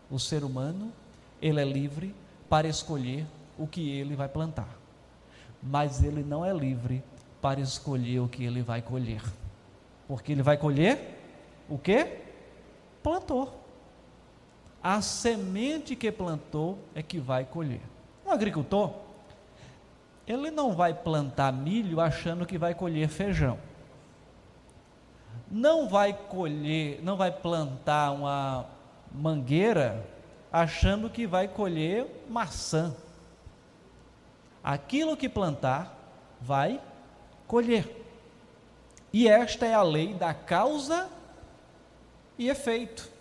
O 0.10 0.20
ser 0.20 0.44
humano, 0.44 0.92
ele 1.42 1.62
é 1.62 1.66
livre 1.66 2.16
para 2.50 2.68
escolher 2.68 3.26
o 3.58 3.68
que 3.68 3.90
ele 3.92 4.16
vai 4.16 4.28
plantar. 4.28 4.70
Mas 5.62 6.04
ele 6.04 6.24
não 6.24 6.44
é 6.44 6.54
livre 6.54 7.04
para 7.42 7.60
escolher 7.60 8.20
o 8.20 8.28
que 8.28 8.44
ele 8.44 8.62
vai 8.62 8.82
colher. 8.82 9.22
Porque 10.08 10.32
ele 10.32 10.42
vai 10.42 10.58
colher 10.58 11.20
o 11.70 11.78
que? 11.78 12.20
Plantou. 13.02 13.63
A 14.84 15.02
semente 15.02 15.96
que 15.96 16.12
plantou 16.12 16.78
é 16.94 17.02
que 17.02 17.18
vai 17.18 17.46
colher. 17.46 17.80
Um 18.26 18.32
agricultor, 18.32 18.92
ele 20.28 20.52
não 20.52 20.74
vai 20.74 20.94
plantar 20.94 21.54
milho 21.54 22.02
achando 22.02 22.46
que 22.46 22.58
vai 22.58 22.76
colher 22.76 23.08
feijão. 23.08 23.58
Não 25.50 25.88
vai 25.88 26.12
colher, 26.12 27.00
não 27.02 27.16
vai 27.16 27.32
plantar 27.32 28.12
uma 28.12 28.66
mangueira 29.10 30.06
achando 30.52 31.10
que 31.10 31.26
vai 31.26 31.48
colher 31.48 32.26
maçã. 32.30 32.94
Aquilo 34.62 35.16
que 35.16 35.30
plantar 35.30 35.96
vai 36.42 36.82
colher. 37.48 38.04
E 39.14 39.30
esta 39.30 39.66
é 39.66 39.74
a 39.74 39.82
lei 39.82 40.14
da 40.14 40.34
causa 40.34 41.10
e 42.38 42.50
efeito. 42.50 43.13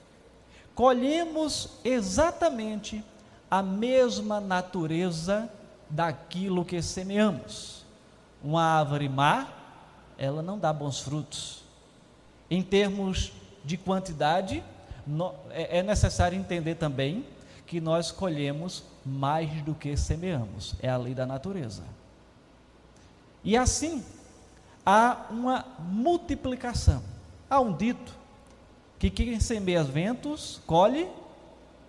Colhemos 0.83 1.69
exatamente 1.85 3.05
a 3.49 3.63
mesma 3.63 4.41
natureza 4.41 5.49
daquilo 5.89 6.65
que 6.65 6.83
semeamos. 6.83 7.87
Uma 8.43 8.65
árvore 8.81 9.09
má, 9.09 9.47
ela 10.19 10.43
não 10.43 10.59
dá 10.59 10.73
bons 10.73 10.99
frutos. 10.99 11.63
Em 12.51 12.65
termos 12.65 13.33
de 13.65 13.77
quantidade, 13.77 14.61
é, 15.51 15.79
é 15.79 15.83
necessário 15.85 16.37
entender 16.37 16.75
também 16.75 17.25
que 17.65 17.81
nós 17.81 18.11
colhemos 18.11 18.83
mais 19.07 19.63
do 19.63 19.77
que 19.77 19.97
semeamos. 19.97 20.75
É 20.83 20.89
a 20.89 20.97
lei 20.97 21.15
da 21.15 21.25
natureza. 21.25 21.85
E 23.45 23.57
assim, 23.57 24.05
há 24.85 25.27
uma 25.31 25.65
multiplicação. 25.79 27.05
Há 27.49 27.61
um 27.61 27.73
dito 27.73 28.22
que 29.03 29.11
quem 29.11 29.41
semeia 29.41 29.83
ventos 29.83 30.61
colhe 30.65 31.11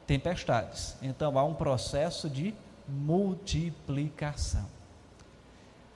tempestades. 0.07 0.95
Então 0.99 1.37
há 1.37 1.43
um 1.43 1.53
processo 1.53 2.27
de 2.27 2.55
multiplicação. 2.87 4.65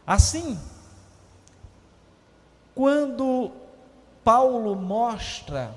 Assim, 0.06 0.60
quando 2.76 3.52
Paulo 4.24 4.76
mostra 4.76 5.74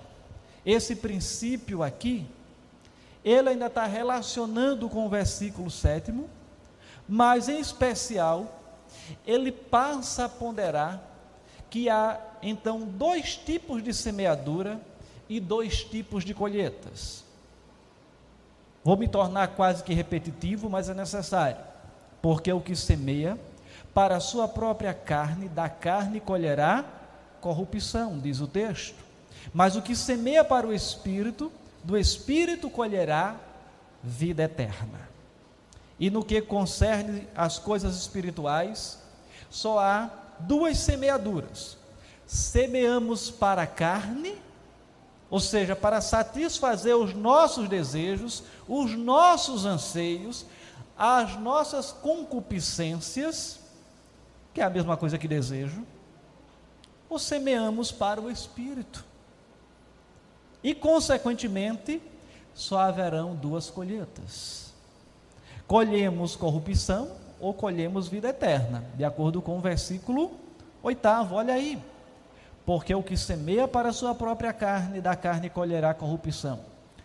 esse 0.64 0.94
princípio 0.94 1.82
aqui, 1.82 2.26
ele 3.24 3.48
ainda 3.48 3.68
está 3.68 3.86
relacionando 3.86 4.90
com 4.90 5.06
o 5.06 5.08
versículo 5.08 5.70
sétimo, 5.70 6.28
mas 7.08 7.48
em 7.48 7.58
especial 7.58 8.60
ele 9.26 9.50
passa 9.50 10.26
a 10.26 10.28
ponderar 10.28 11.02
que 11.70 11.88
há 11.88 12.20
então 12.42 12.82
dois 12.82 13.36
tipos 13.36 13.82
de 13.82 13.94
semeadura 13.94 14.78
e 15.30 15.38
dois 15.38 15.84
tipos 15.84 16.24
de 16.24 16.34
colheitas. 16.34 17.24
Vou 18.82 18.96
me 18.96 19.06
tornar 19.06 19.48
quase 19.48 19.84
que 19.84 19.94
repetitivo, 19.94 20.68
mas 20.68 20.88
é 20.88 20.94
necessário, 20.94 21.56
porque 22.20 22.52
o 22.52 22.60
que 22.60 22.74
semeia 22.74 23.38
para 23.94 24.16
a 24.16 24.20
sua 24.20 24.48
própria 24.48 24.92
carne, 24.92 25.48
da 25.48 25.68
carne 25.68 26.18
colherá 26.18 26.84
corrupção, 27.40 28.18
diz 28.18 28.40
o 28.40 28.46
texto. 28.48 28.98
Mas 29.54 29.76
o 29.76 29.82
que 29.82 29.94
semeia 29.94 30.44
para 30.44 30.66
o 30.66 30.72
espírito, 30.72 31.52
do 31.84 31.96
espírito 31.96 32.68
colherá 32.68 33.36
vida 34.02 34.42
eterna. 34.42 35.08
E 35.98 36.10
no 36.10 36.24
que 36.24 36.40
concerne 36.40 37.28
as 37.36 37.58
coisas 37.58 37.96
espirituais, 37.96 38.98
só 39.48 39.78
há 39.78 40.10
duas 40.40 40.78
semeaduras. 40.78 41.76
Semeamos 42.26 43.30
para 43.30 43.62
a 43.62 43.66
carne, 43.66 44.38
ou 45.30 45.38
seja, 45.38 45.76
para 45.76 46.00
satisfazer 46.00 46.96
os 46.96 47.14
nossos 47.14 47.68
desejos, 47.68 48.42
os 48.68 48.96
nossos 48.96 49.64
anseios, 49.64 50.44
as 50.98 51.38
nossas 51.38 51.92
concupiscências, 51.92 53.60
que 54.52 54.60
é 54.60 54.64
a 54.64 54.70
mesma 54.70 54.96
coisa 54.96 55.16
que 55.16 55.28
desejo, 55.28 55.86
ou 57.08 57.18
semeamos 57.18 57.92
para 57.92 58.20
o 58.20 58.30
espírito. 58.30 59.04
E, 60.62 60.74
consequentemente, 60.74 62.02
só 62.52 62.80
haverão 62.80 63.34
duas 63.34 63.70
colheitas 63.70 64.70
colhemos 65.70 66.34
corrupção 66.34 67.12
ou 67.38 67.54
colhemos 67.54 68.08
vida 68.08 68.30
eterna, 68.30 68.84
de 68.96 69.04
acordo 69.04 69.40
com 69.40 69.56
o 69.56 69.60
versículo 69.60 70.32
oitavo, 70.82 71.36
olha 71.36 71.54
aí. 71.54 71.80
Porque 72.70 72.94
o 72.94 73.02
que 73.02 73.16
semeia 73.16 73.66
para 73.66 73.88
a 73.88 73.92
sua 73.92 74.14
própria 74.14 74.52
carne, 74.52 75.00
da 75.00 75.16
carne 75.16 75.50
colherá 75.50 75.92
corrupção. 75.92 76.60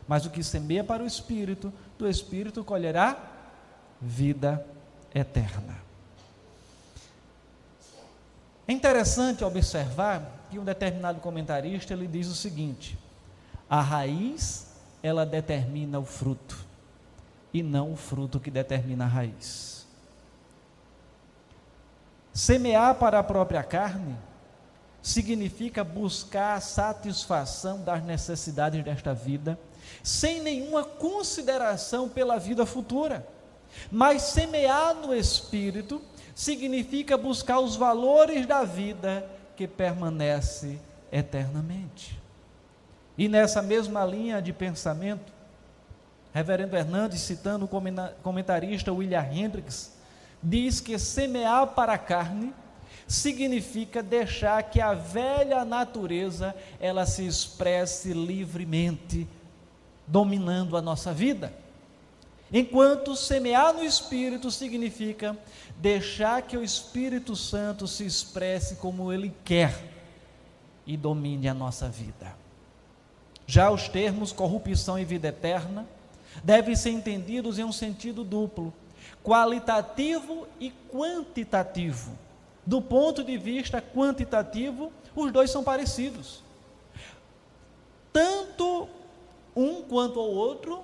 Mas 0.07 0.23
o 0.23 0.29
que 0.29 0.43
semeia 0.43 0.83
para 0.83 1.01
o 1.01 1.07
espírito, 1.07 1.73
do 1.97 2.07
espírito 2.07 2.63
colherá 2.63 3.17
vida 3.99 4.63
eterna. 5.11 5.75
É 8.67 8.73
interessante 8.73 9.43
observar 9.43 10.45
que 10.51 10.59
um 10.59 10.63
determinado 10.63 11.19
comentarista 11.19 11.93
ele 11.93 12.05
diz 12.05 12.27
o 12.27 12.35
seguinte: 12.35 12.95
a 13.67 13.81
raiz 13.81 14.67
ela 15.01 15.25
determina 15.25 15.97
o 15.97 16.05
fruto 16.05 16.63
e 17.51 17.63
não 17.63 17.91
o 17.91 17.95
fruto 17.95 18.39
que 18.39 18.51
determina 18.51 19.05
a 19.05 19.07
raiz. 19.07 19.87
Semear 22.31 22.93
para 22.93 23.17
a 23.17 23.23
própria 23.23 23.63
carne 23.63 24.15
significa 25.05 25.83
buscar 25.83 26.55
a 26.55 26.59
satisfação 26.59 27.79
das 27.83 28.03
necessidades 28.03 28.83
desta 28.83 29.13
vida, 29.13 29.57
sem 30.01 30.41
nenhuma 30.41 30.83
consideração 30.83 32.09
pela 32.09 32.39
vida 32.39 32.65
futura. 32.65 33.23
Mas 33.91 34.23
semear 34.23 34.95
no 34.95 35.13
espírito 35.13 36.01
significa 36.33 37.15
buscar 37.15 37.59
os 37.59 37.75
valores 37.75 38.47
da 38.47 38.63
vida 38.63 39.29
que 39.55 39.67
permanece 39.67 40.79
eternamente. 41.11 42.19
E 43.15 43.29
nessa 43.29 43.61
mesma 43.61 44.03
linha 44.03 44.41
de 44.41 44.51
pensamento, 44.51 45.31
Reverendo 46.33 46.75
Hernandes, 46.75 47.21
citando 47.21 47.65
o 47.65 48.13
comentarista 48.23 48.91
William 48.91 49.23
Hendricks, 49.31 49.93
diz 50.41 50.81
que 50.81 50.97
semear 50.97 51.67
para 51.67 51.93
a 51.93 51.97
carne 51.99 52.51
significa 53.07 54.01
deixar 54.01 54.63
que 54.63 54.81
a 54.81 54.93
velha 54.93 55.63
natureza 55.63 56.55
ela 56.79 57.05
se 57.05 57.25
expresse 57.25 58.13
livremente, 58.13 59.27
dominando 60.07 60.75
a 60.75 60.81
nossa 60.81 61.13
vida. 61.13 61.53
Enquanto 62.51 63.15
semear 63.15 63.73
no 63.73 63.83
Espírito 63.83 64.49
significa 64.51 65.37
deixar 65.77 66.41
que 66.43 66.55
o 66.55 66.63
Espírito 66.63 67.35
Santo 67.35 67.87
se 67.87 68.05
expresse 68.05 68.75
como 68.75 69.11
ele 69.11 69.33
quer 69.43 69.91
e 70.85 70.95
domine 70.95 71.47
a 71.47 71.53
nossa 71.53 71.89
vida. 71.89 72.35
Já 73.47 73.69
os 73.69 73.87
termos 73.87 74.31
corrupção 74.31 74.97
e 74.97 75.05
vida 75.05 75.27
eterna 75.27 75.87
devem 76.43 76.75
ser 76.75 76.91
entendidos 76.91 77.59
em 77.59 77.63
um 77.63 77.71
sentido 77.71 78.23
duplo, 78.23 78.73
qualitativo 79.23 80.47
e 80.59 80.71
quantitativo. 80.91 82.24
Do 82.65 82.81
ponto 82.81 83.23
de 83.23 83.37
vista 83.37 83.81
quantitativo, 83.81 84.91
os 85.15 85.31
dois 85.31 85.51
são 85.51 85.63
parecidos. 85.63 86.43
Tanto 88.11 88.87
um 89.55 89.83
quanto 89.83 90.19
o 90.19 90.35
outro 90.35 90.83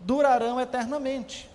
durarão 0.00 0.60
eternamente. 0.60 1.50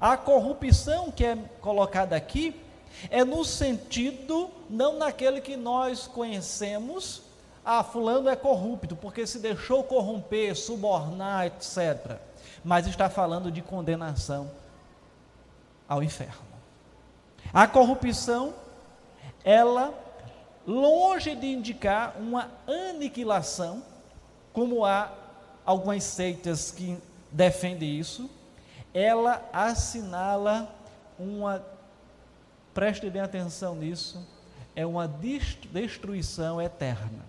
A 0.00 0.16
corrupção 0.16 1.10
que 1.10 1.24
é 1.24 1.36
colocada 1.60 2.16
aqui 2.16 2.60
é 3.08 3.24
no 3.24 3.44
sentido, 3.44 4.50
não 4.68 4.98
naquele 4.98 5.40
que 5.40 5.56
nós 5.56 6.06
conhecemos, 6.06 7.22
ah, 7.64 7.84
fulano 7.84 8.28
é 8.28 8.34
corrupto, 8.34 8.96
porque 8.96 9.26
se 9.26 9.38
deixou 9.38 9.84
corromper, 9.84 10.56
subornar, 10.56 11.46
etc. 11.46 12.18
Mas 12.64 12.86
está 12.86 13.08
falando 13.08 13.50
de 13.50 13.62
condenação 13.62 14.50
ao 15.88 16.02
inferno. 16.02 16.52
A 17.52 17.66
corrupção, 17.66 18.54
ela, 19.44 19.92
longe 20.66 21.34
de 21.34 21.46
indicar 21.46 22.16
uma 22.18 22.50
aniquilação, 22.66 23.82
como 24.52 24.84
há 24.84 25.10
algumas 25.64 26.04
seitas 26.04 26.70
que 26.70 26.98
defendem 27.30 27.98
isso, 27.98 28.30
ela 28.92 29.42
assinala 29.52 30.72
uma, 31.18 31.64
preste 32.74 33.08
bem 33.08 33.22
atenção 33.22 33.74
nisso, 33.74 34.26
é 34.74 34.84
uma 34.86 35.08
destruição 35.08 36.60
eterna. 36.60 37.24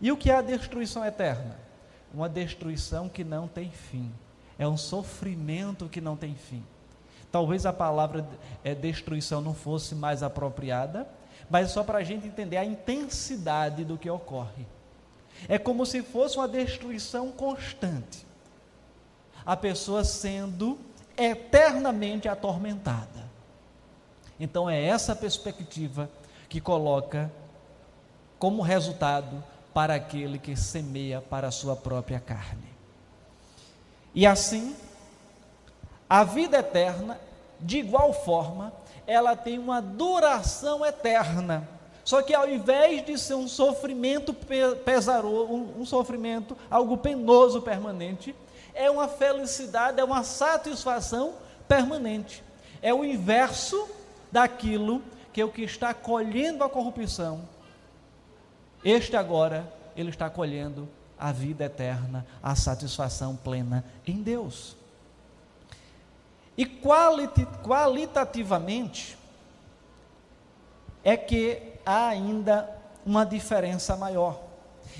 E 0.00 0.10
o 0.10 0.16
que 0.16 0.30
é 0.30 0.36
a 0.36 0.42
destruição 0.42 1.04
eterna? 1.04 1.58
Uma 2.12 2.28
destruição 2.28 3.08
que 3.08 3.22
não 3.22 3.46
tem 3.46 3.70
fim. 3.70 4.10
É 4.58 4.66
um 4.66 4.76
sofrimento 4.76 5.88
que 5.88 6.00
não 6.00 6.16
tem 6.16 6.34
fim. 6.34 6.64
Talvez 7.30 7.64
a 7.64 7.72
palavra 7.72 8.26
é, 8.64 8.74
destruição 8.74 9.40
não 9.40 9.54
fosse 9.54 9.94
mais 9.94 10.22
apropriada, 10.22 11.06
mas 11.48 11.70
só 11.70 11.82
para 11.82 11.98
a 11.98 12.02
gente 12.02 12.26
entender 12.26 12.56
a 12.56 12.64
intensidade 12.64 13.84
do 13.84 13.96
que 13.96 14.10
ocorre. 14.10 14.66
É 15.48 15.58
como 15.58 15.86
se 15.86 16.02
fosse 16.02 16.36
uma 16.36 16.48
destruição 16.48 17.30
constante. 17.30 18.26
A 19.44 19.56
pessoa 19.56 20.04
sendo 20.04 20.78
eternamente 21.16 22.28
atormentada. 22.28 23.28
Então 24.38 24.68
é 24.68 24.82
essa 24.82 25.14
perspectiva 25.14 26.10
que 26.48 26.60
coloca 26.60 27.30
como 28.38 28.62
resultado 28.62 29.42
para 29.72 29.94
aquele 29.94 30.38
que 30.38 30.56
semeia 30.56 31.20
para 31.20 31.48
a 31.48 31.50
sua 31.50 31.76
própria 31.76 32.18
carne. 32.18 32.70
E 34.14 34.26
assim, 34.26 34.74
a 36.10 36.24
vida 36.24 36.58
eterna, 36.58 37.18
de 37.60 37.78
igual 37.78 38.12
forma, 38.12 38.72
ela 39.06 39.36
tem 39.36 39.58
uma 39.58 39.80
duração 39.80 40.84
eterna. 40.84 41.66
Só 42.04 42.20
que 42.20 42.34
ao 42.34 42.48
invés 42.48 43.06
de 43.06 43.16
ser 43.16 43.34
um 43.34 43.46
sofrimento 43.46 44.34
pesaroso, 44.84 45.52
um, 45.52 45.80
um 45.82 45.86
sofrimento, 45.86 46.56
algo 46.68 46.96
penoso 46.96 47.62
permanente, 47.62 48.34
é 48.74 48.90
uma 48.90 49.06
felicidade, 49.06 50.00
é 50.00 50.04
uma 50.04 50.24
satisfação 50.24 51.34
permanente. 51.68 52.42
É 52.82 52.92
o 52.92 53.04
inverso 53.04 53.88
daquilo 54.32 55.00
que 55.32 55.44
o 55.44 55.50
que 55.50 55.62
está 55.62 55.94
colhendo 55.94 56.64
a 56.64 56.68
corrupção 56.68 57.42
este 58.84 59.14
agora, 59.14 59.70
ele 59.94 60.08
está 60.08 60.30
colhendo 60.30 60.88
a 61.18 61.32
vida 61.32 61.64
eterna, 61.64 62.26
a 62.42 62.54
satisfação 62.54 63.36
plena 63.36 63.84
em 64.06 64.22
Deus. 64.22 64.74
E 66.60 66.66
qualitativamente, 67.62 69.16
é 71.02 71.16
que 71.16 71.62
há 71.86 72.08
ainda 72.08 72.68
uma 73.06 73.24
diferença 73.24 73.96
maior. 73.96 74.38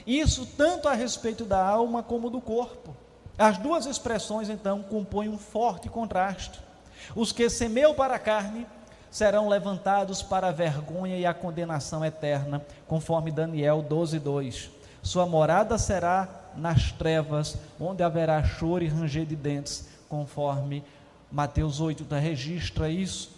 Isso 0.07 0.47
tanto 0.57 0.89
a 0.89 0.95
respeito 0.95 1.45
da 1.45 1.63
alma 1.63 2.03
como 2.03 2.31
do 2.31 2.41
corpo. 2.41 2.97
As 3.37 3.59
duas 3.59 3.85
expressões, 3.85 4.49
então, 4.49 4.83
compõem 4.83 5.29
um 5.29 5.37
forte 5.37 5.87
contraste. 5.91 6.59
Os 7.15 7.31
que 7.31 7.51
semeiam 7.51 7.95
para 7.95 8.15
a 8.15 8.19
carne 8.19 8.67
serão 9.11 9.47
levantados 9.47 10.23
para 10.23 10.49
a 10.49 10.53
vergonha 10.53 11.19
e 11.19 11.27
a 11.27 11.35
condenação 11.35 12.03
eterna, 12.03 12.65
conforme 12.89 13.31
Daniel 13.31 13.83
12:2. 13.83 14.71
Sua 15.03 15.27
morada 15.27 15.77
será 15.77 16.27
nas 16.57 16.91
trevas, 16.93 17.59
onde 17.79 18.03
haverá 18.03 18.43
choro 18.43 18.83
e 18.83 18.89
ranger 18.89 19.27
de 19.27 19.37
dentes, 19.37 19.91
conforme 20.09 20.83
Mateus 21.31 21.81
8 21.81 22.05
registra 22.15 22.89
isso. 22.89 23.31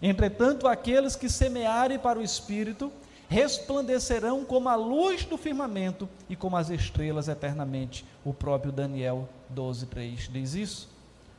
Entretanto, 0.00 0.66
aqueles 0.66 1.16
que 1.16 1.28
semearem 1.28 1.98
para 1.98 2.18
o 2.18 2.22
espírito 2.22 2.92
resplandecerão 3.28 4.44
como 4.44 4.68
a 4.68 4.74
luz 4.74 5.24
do 5.24 5.36
firmamento 5.36 6.08
e 6.28 6.34
como 6.34 6.56
as 6.56 6.70
estrelas 6.70 7.28
eternamente. 7.28 8.04
O 8.24 8.32
próprio 8.32 8.72
Daniel 8.72 9.28
12:3 9.54 10.28
diz 10.32 10.54
isso. 10.54 10.88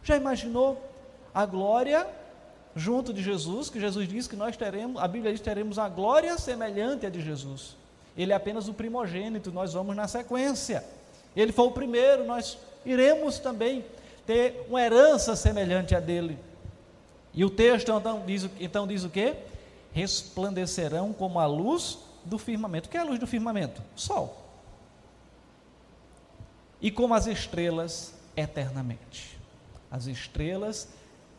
Já 0.04 0.16
imaginou 0.16 0.82
a 1.34 1.46
glória 1.46 2.08
junto 2.76 3.12
de 3.12 3.22
Jesus, 3.22 3.70
que 3.70 3.80
Jesus 3.80 4.08
diz 4.08 4.28
que 4.28 4.36
nós 4.36 4.56
teremos, 4.56 5.02
a 5.02 5.08
Bíblia 5.08 5.32
diz 5.32 5.42
que 5.42 5.50
teremos 5.50 5.80
a 5.80 5.90
glória 5.90 6.38
semelhante 6.38 7.06
à 7.06 7.10
de 7.10 7.22
Jesus. 7.22 7.76
Ele 8.16 8.32
é 8.32 8.36
apenas 8.36 8.68
o 8.68 8.74
primogênito, 8.74 9.52
nós 9.52 9.74
vamos 9.74 9.96
na 9.96 10.08
sequência. 10.08 10.84
Ele 11.36 11.52
foi 11.52 11.66
o 11.66 11.72
primeiro, 11.72 12.26
nós 12.26 12.58
iremos 12.86 13.40
também 13.40 13.84
ter 14.30 14.64
uma 14.70 14.80
herança 14.80 15.36
semelhante 15.36 15.96
à 15.96 16.00
dele. 16.00 16.38
E 17.34 17.44
o 17.44 17.50
texto 17.50 17.92
então 17.92 18.24
diz, 18.28 18.48
então 18.60 18.86
diz 18.86 19.04
o 19.04 19.10
quê? 19.10 19.36
Resplandecerão 19.92 21.12
como 21.12 21.40
a 21.40 21.48
luz 21.48 21.98
do 22.24 22.38
firmamento. 22.38 22.88
O 22.88 22.92
que 22.92 22.98
é 22.98 23.00
a 23.00 23.04
luz 23.04 23.18
do 23.18 23.26
firmamento? 23.26 23.82
Sol. 23.96 24.46
E 26.80 26.92
como 26.92 27.16
as 27.16 27.26
estrelas 27.26 28.14
eternamente. 28.38 29.36
As 29.90 30.06
estrelas 30.06 30.90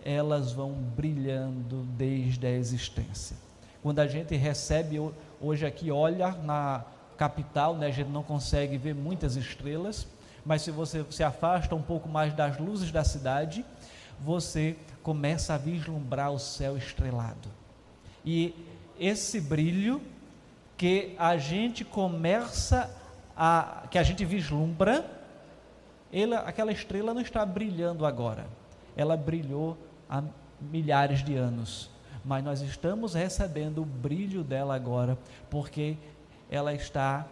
elas 0.05 0.51
vão 0.51 0.73
brilhando 0.73 1.85
desde 1.97 2.45
a 2.45 2.51
existência. 2.51 3.37
Quando 3.85 4.01
a 4.01 4.09
gente 4.09 4.35
recebe 4.35 4.99
hoje 5.41 5.65
aqui, 5.65 5.93
olha 5.93 6.33
na 6.33 6.85
capital, 7.17 7.77
né, 7.77 7.87
a 7.87 7.93
gente 7.93 8.11
não 8.11 8.25
consegue 8.25 8.77
ver 8.77 8.97
muitas 8.97 9.37
estrelas, 9.37 10.09
mas 10.51 10.63
se 10.63 10.73
você 10.73 11.07
se 11.11 11.23
afasta 11.23 11.77
um 11.77 11.81
pouco 11.81 12.09
mais 12.09 12.35
das 12.35 12.59
luzes 12.59 12.91
da 12.91 13.05
cidade, 13.05 13.65
você 14.19 14.77
começa 15.01 15.55
a 15.55 15.57
vislumbrar 15.57 16.33
o 16.33 16.41
céu 16.41 16.77
estrelado. 16.77 17.49
E 18.25 18.53
esse 18.99 19.41
brilho 19.41 20.03
que 20.77 21.15
a 21.17 21.37
gente 21.37 21.85
começa 21.85 22.91
a 23.37 23.85
que 23.93 23.97
a 23.97 24.03
gente 24.03 24.25
vislumbra, 24.25 25.09
ele, 26.13 26.35
aquela 26.35 26.73
estrela 26.73 27.15
não 27.15 27.21
está 27.21 27.47
brilhando 27.47 28.05
agora. 28.05 28.45
Ela 28.97 29.17
brilhou 29.17 29.79
há 30.09 30.21
milhares 30.61 31.23
de 31.23 31.37
anos, 31.37 31.89
mas 32.25 32.43
nós 32.43 32.61
estamos 32.61 33.15
recebendo 33.15 33.83
o 33.83 33.85
brilho 33.85 34.43
dela 34.43 34.75
agora, 34.75 35.17
porque 35.49 35.97
ela 36.51 36.75
está 36.75 37.25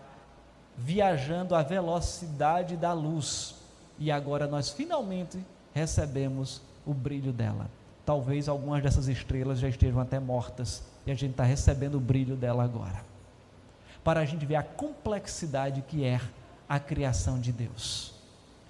viajando 0.79 1.55
à 1.55 1.63
velocidade 1.63 2.77
da 2.77 2.93
luz 2.93 3.57
e 3.99 4.13
agora 4.13 4.47
nós 4.47 4.71
finalmente 4.71 5.39
recebemos 5.75 6.63
o 6.87 6.95
brilho 6.95 7.33
dela. 7.33 7.69
talvez 8.07 8.49
algumas 8.49 8.83
dessas 8.83 9.07
estrelas 9.07 9.59
já 9.59 9.69
estejam 9.69 10.01
até 10.01 10.19
mortas 10.19 10.83
e 11.05 11.11
a 11.11 11.15
gente 11.15 11.33
está 11.33 11.45
recebendo 11.45 11.97
o 11.97 12.01
brilho 12.01 12.37
dela 12.37 12.65
agora. 12.65 13.05
Para 14.03 14.21
a 14.21 14.25
gente 14.25 14.47
ver 14.47 14.55
a 14.55 14.63
complexidade 14.63 15.83
que 15.83 16.05
é 16.05 16.19
a 16.67 16.79
criação 16.79 17.39
de 17.39 17.53
Deus. 17.53 18.15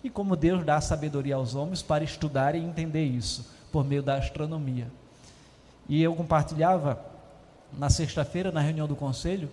E 0.02 0.10
como 0.10 0.34
Deus 0.34 0.64
dá 0.64 0.80
sabedoria 0.80 1.36
aos 1.36 1.54
homens 1.54 1.82
para 1.82 2.02
estudar 2.02 2.56
e 2.56 2.58
entender 2.58 3.04
isso 3.04 3.48
por 3.70 3.84
meio 3.84 4.02
da 4.02 4.16
astronomia. 4.16 4.88
E 5.88 6.02
eu 6.02 6.16
compartilhava 6.16 7.00
na 7.78 7.90
sexta-feira, 7.90 8.50
na 8.50 8.60
reunião 8.60 8.88
do 8.88 8.96
conselho, 8.96 9.48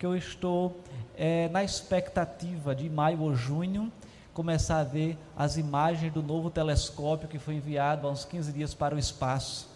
que 0.00 0.06
eu 0.06 0.16
estou 0.16 0.80
é, 1.14 1.50
na 1.50 1.62
expectativa 1.62 2.74
de 2.74 2.88
maio 2.88 3.20
ou 3.20 3.34
junho 3.34 3.92
começar 4.32 4.78
a 4.78 4.84
ver 4.84 5.18
as 5.36 5.58
imagens 5.58 6.10
do 6.10 6.22
novo 6.22 6.48
telescópio 6.48 7.28
que 7.28 7.38
foi 7.38 7.56
enviado 7.56 8.08
há 8.08 8.10
uns 8.10 8.24
15 8.24 8.50
dias 8.50 8.72
para 8.72 8.94
o 8.94 8.98
espaço, 8.98 9.68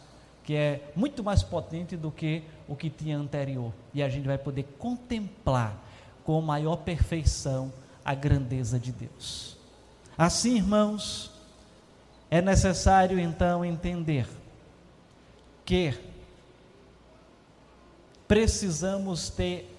que 0.43 0.55
é 0.55 0.91
muito 0.97 1.23
mais 1.23 1.43
potente 1.43 1.95
do 1.95 2.11
que 2.11 2.43
o 2.67 2.75
que 2.75 2.89
tinha 2.89 3.19
anterior. 3.19 3.71
E 3.93 4.03
a 4.03 4.09
gente 4.09 4.27
vai 4.27 4.39
poder 4.39 4.63
contemplar 4.79 5.77
com 6.25 6.41
maior 6.41 6.77
perfeição 6.77 7.71
a 8.03 8.15
grandeza 8.15 8.79
de 8.79 8.93
Deus. 8.93 9.59
Assim, 10.17 10.57
irmãos, 10.57 11.31
é 12.31 12.41
necessário 12.41 13.19
então 13.19 13.63
entender 13.63 14.27
que 15.67 15.93
precisamos 18.27 19.29
ter 19.29 19.74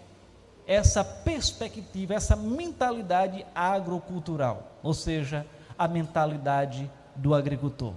essa 0.68 1.04
perspectiva, 1.04 2.16
essa 2.16 2.36
mentalidade 2.36 3.46
agrocultural, 3.54 4.72
ou 4.82 4.94
seja, 4.94 5.46
a 5.78 5.88
mentalidade 5.88 6.90
do 7.16 7.36
agricultor. 7.36 7.94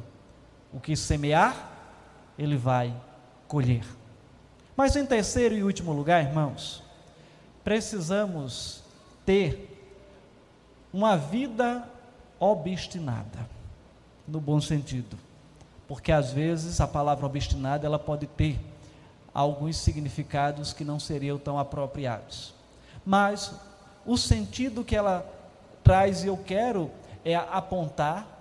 O 0.73 0.79
que 0.79 0.95
semear, 0.95 1.71
ele 2.39 2.57
vai 2.57 2.95
colher. 3.47 3.85
Mas 4.77 4.95
em 4.97 5.07
terceiro 5.07 5.55
e 5.55 5.63
último 5.63 5.93
lugar, 5.93 6.23
irmãos, 6.23 6.83
precisamos 7.65 8.83
ter 9.25 9.75
uma 10.93 11.17
vida 11.17 11.89
obstinada, 12.39 13.49
no 14.27 14.41
bom 14.41 14.61
sentido. 14.61 15.17
Porque 15.87 16.13
às 16.13 16.31
vezes 16.31 16.81
a 16.83 16.87
palavra 16.87 17.25
obstinada 17.25 17.87
ela 17.87 17.99
pode 17.99 18.27
ter 18.27 18.61
alguns 19.33 19.79
significados 19.79 20.75
que 20.75 20.85
não 20.85 21.01
seriam 21.01 21.39
tão 21.39 21.59
apropriados 21.59 22.58
mas 23.05 23.53
o 24.05 24.17
sentido 24.17 24.85
que 24.85 24.97
ela 24.97 25.27
traz 25.83 26.25
e 26.25 26.27
eu 26.27 26.37
quero 26.37 26.91
é 27.25 27.35
apontar 27.35 28.39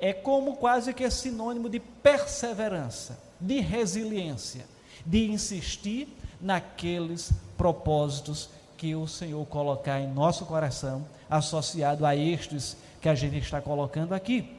é 0.00 0.12
como 0.12 0.56
quase 0.56 0.92
que 0.92 1.04
é 1.04 1.10
sinônimo 1.10 1.68
de 1.68 1.80
perseverança, 1.80 3.18
de 3.40 3.60
resiliência, 3.60 4.66
de 5.06 5.30
insistir 5.30 6.08
naqueles 6.40 7.32
propósitos 7.56 8.50
que 8.76 8.94
o 8.94 9.06
Senhor 9.06 9.44
colocar 9.46 10.00
em 10.00 10.08
nosso 10.08 10.44
coração, 10.44 11.06
associado 11.30 12.04
a 12.04 12.14
estes 12.14 12.76
que 13.00 13.08
a 13.08 13.14
gente 13.14 13.38
está 13.38 13.60
colocando 13.60 14.12
aqui. 14.12 14.54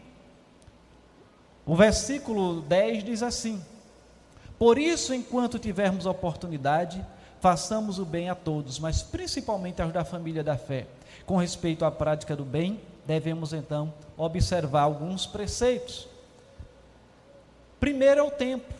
O 1.65 1.75
versículo 1.75 2.61
10 2.61 3.03
diz 3.03 3.23
assim: 3.23 3.63
Por 4.57 4.77
isso, 4.77 5.13
enquanto 5.13 5.59
tivermos 5.59 6.05
oportunidade, 6.05 7.05
façamos 7.45 7.99
o 7.99 8.05
bem 8.05 8.27
a 8.27 8.33
todos, 8.33 8.79
mas 8.79 9.03
principalmente 9.03 9.79
aos 9.79 9.93
da 9.93 10.03
família 10.03 10.43
da 10.43 10.57
fé. 10.57 10.87
Com 11.27 11.37
respeito 11.37 11.85
à 11.85 11.91
prática 11.91 12.35
do 12.35 12.43
bem, 12.43 12.81
devemos 13.05 13.53
então 13.53 13.93
observar 14.17 14.81
alguns 14.81 15.27
preceitos. 15.27 16.07
Primeiro 17.79 18.19
é 18.19 18.23
o 18.23 18.31
tempo. 18.31 18.73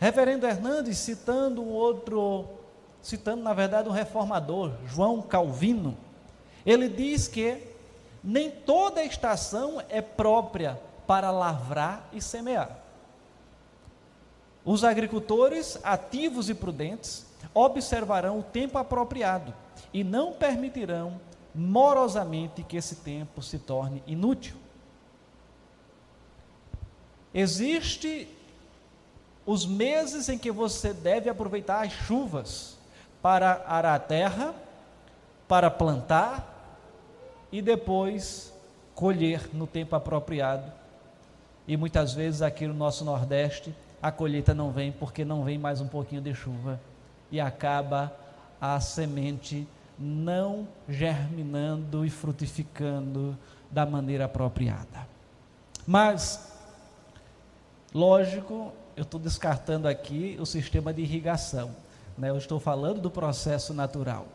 Reverendo 0.00 0.46
Hernandes, 0.46 0.96
citando 0.96 1.60
um 1.60 1.68
outro, 1.68 2.46
citando 3.02 3.42
na 3.42 3.52
verdade 3.52 3.90
um 3.90 3.92
reformador, 3.92 4.72
João 4.86 5.20
Calvino, 5.20 5.94
ele 6.64 6.88
diz 6.88 7.28
que 7.28 7.62
nem 8.22 8.50
toda 8.50 9.04
estação 9.04 9.82
é 9.90 10.00
própria 10.00 10.80
para 11.06 11.30
lavrar 11.30 12.08
e 12.10 12.22
semear. 12.22 12.78
Os 14.64 14.82
agricultores 14.82 15.78
ativos 15.84 16.48
e 16.48 16.54
prudentes 16.54 17.33
observarão 17.54 18.40
o 18.40 18.42
tempo 18.42 18.76
apropriado 18.76 19.54
e 19.92 20.02
não 20.02 20.32
permitirão 20.32 21.20
morosamente 21.54 22.64
que 22.64 22.76
esse 22.76 22.96
tempo 22.96 23.40
se 23.40 23.58
torne 23.60 24.02
inútil. 24.06 24.56
Existe 27.32 28.28
os 29.46 29.64
meses 29.64 30.28
em 30.28 30.36
que 30.36 30.50
você 30.50 30.92
deve 30.92 31.30
aproveitar 31.30 31.84
as 31.84 31.92
chuvas 31.92 32.76
para 33.22 33.64
arar 33.66 33.94
a 33.94 33.98
terra, 33.98 34.54
para 35.46 35.70
plantar 35.70 36.50
e 37.52 37.62
depois 37.62 38.52
colher 38.94 39.48
no 39.52 39.66
tempo 39.66 39.94
apropriado. 39.94 40.72
E 41.68 41.76
muitas 41.76 42.12
vezes 42.12 42.42
aqui 42.42 42.66
no 42.66 42.74
nosso 42.74 43.04
Nordeste 43.04 43.74
a 44.02 44.10
colheita 44.10 44.52
não 44.52 44.70
vem 44.70 44.92
porque 44.92 45.24
não 45.24 45.44
vem 45.44 45.56
mais 45.56 45.80
um 45.80 45.88
pouquinho 45.88 46.20
de 46.20 46.34
chuva 46.34 46.80
e 47.34 47.40
acaba 47.40 48.14
a 48.60 48.78
semente 48.78 49.66
não 49.98 50.68
germinando 50.88 52.06
e 52.06 52.10
frutificando 52.10 53.36
da 53.68 53.84
maneira 53.84 54.26
apropriada. 54.26 55.08
Mas, 55.84 56.52
lógico, 57.92 58.72
eu 58.96 59.02
estou 59.02 59.18
descartando 59.18 59.88
aqui 59.88 60.36
o 60.38 60.46
sistema 60.46 60.94
de 60.94 61.02
irrigação, 61.02 61.74
né? 62.16 62.30
eu 62.30 62.38
estou 62.38 62.60
falando 62.60 63.00
do 63.00 63.10
processo 63.10 63.74
natural. 63.74 64.28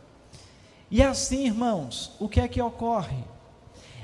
E 0.92 1.02
assim, 1.02 1.46
irmãos, 1.46 2.12
o 2.20 2.28
que 2.28 2.42
é 2.42 2.50
que 2.50 2.62
ocorre? 2.62 3.24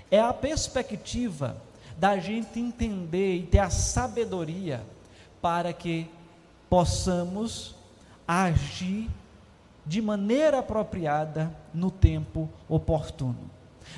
É 0.09 0.21
a 0.21 0.33
perspectiva 0.33 1.57
da 1.97 2.17
gente 2.17 2.61
entender 2.61 3.35
e 3.35 3.43
ter 3.43 3.59
a 3.59 3.69
sabedoria 3.69 4.81
para 5.41 5.73
que 5.73 6.09
possamos 6.69 7.75
agir 8.27 9.09
de 9.85 10.01
maneira 10.01 10.59
apropriada 10.59 11.55
no 11.73 11.91
tempo 11.91 12.49
oportuno. 12.67 13.49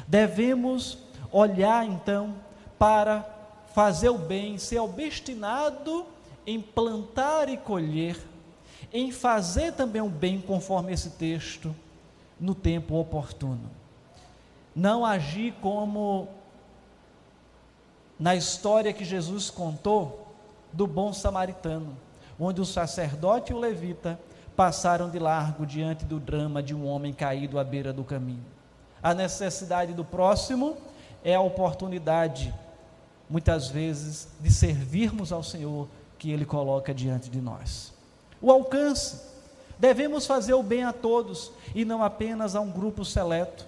Devemos 0.07 0.97
olhar 1.31 1.85
então 1.85 2.35
para 2.77 3.25
fazer 3.73 4.09
o 4.09 4.17
bem, 4.17 4.57
ser 4.57 4.79
obstinado 4.79 6.05
em 6.45 6.61
plantar 6.61 7.49
e 7.49 7.57
colher, 7.57 8.17
em 8.91 9.11
fazer 9.11 9.73
também 9.73 10.01
o 10.01 10.09
bem 10.09 10.41
conforme 10.41 10.93
esse 10.93 11.11
texto 11.11 11.75
no 12.39 12.55
tempo 12.55 12.95
oportuno. 12.95 13.69
Não 14.75 15.05
agir 15.05 15.53
como 15.61 16.27
na 18.19 18.35
história 18.35 18.93
que 18.93 19.05
Jesus 19.05 19.49
contou, 19.49 20.27
do 20.73 20.85
bom 20.85 21.13
samaritano, 21.13 21.97
onde 22.39 22.61
o 22.61 22.65
sacerdote 22.65 23.51
e 23.51 23.55
o 23.55 23.59
levita 23.59 24.19
passaram 24.55 25.09
de 25.09 25.19
largo 25.19 25.65
diante 25.65 26.05
do 26.05 26.19
drama 26.19 26.63
de 26.63 26.73
um 26.73 26.85
homem 26.87 27.13
caído 27.13 27.59
à 27.59 27.63
beira 27.63 27.93
do 27.93 28.03
caminho. 28.03 28.45
A 29.01 29.13
necessidade 29.13 29.93
do 29.93 30.03
próximo 30.03 30.77
é 31.23 31.35
a 31.35 31.41
oportunidade, 31.41 32.53
muitas 33.29 33.69
vezes, 33.69 34.27
de 34.39 34.51
servirmos 34.51 35.31
ao 35.31 35.43
Senhor 35.43 35.87
que 36.17 36.31
Ele 36.31 36.45
coloca 36.45 36.93
diante 36.93 37.29
de 37.29 37.39
nós. 37.39 37.93
O 38.41 38.51
alcance. 38.51 39.27
Devemos 39.79 40.25
fazer 40.25 40.55
o 40.55 40.63
bem 40.63 40.83
a 40.83 40.91
todos 40.91 41.51
e 41.75 41.85
não 41.85 42.03
apenas 42.03 42.55
a 42.55 42.61
um 42.61 42.71
grupo 42.71 43.05
seleto. 43.05 43.63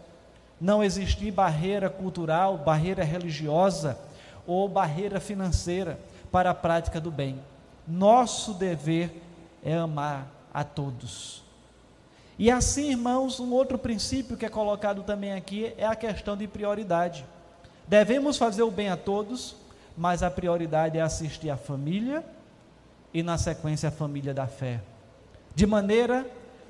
Não 0.60 0.84
existir 0.84 1.32
barreira 1.32 1.88
cultural, 1.88 2.58
barreira 2.58 3.04
religiosa 3.04 3.98
ou 4.48 4.68
barreira 4.68 5.20
financeira 5.20 6.00
para 6.32 6.50
a 6.50 6.56
prática 6.56 7.00
do 7.00 7.12
bem. 7.12 7.40
Nosso 7.90 8.54
dever 8.54 9.22
é 9.64 9.74
amar 9.74 10.28
a 10.54 10.64
todos. 10.64 11.44
E 12.38 12.52
assim, 12.52 12.92
irmãos, 12.92 13.40
um 13.40 13.52
outro 13.52 13.78
princípio 13.78 14.38
que 14.38 14.46
é 14.46 14.50
colocado 14.50 15.04
também 15.04 15.34
aqui 15.34 15.74
é 15.76 15.86
a 15.86 15.96
questão 15.96 16.38
de 16.38 16.48
prioridade. 16.48 17.26
Devemos 17.88 18.38
fazer 18.38 18.62
o 18.62 18.70
bem 18.70 18.90
a 18.90 18.96
todos, 18.96 19.56
mas 19.98 20.22
a 20.22 20.30
prioridade 20.30 20.98
é 20.98 21.02
assistir 21.02 21.50
a 21.50 21.58
família 21.58 22.24
e, 23.14 23.24
na 23.24 23.38
sequência, 23.38 23.90
a 23.90 23.92
família 23.92 24.34
da 24.34 24.46
fé. 24.46 24.82
De 25.56 25.66
maneira 25.66 26.26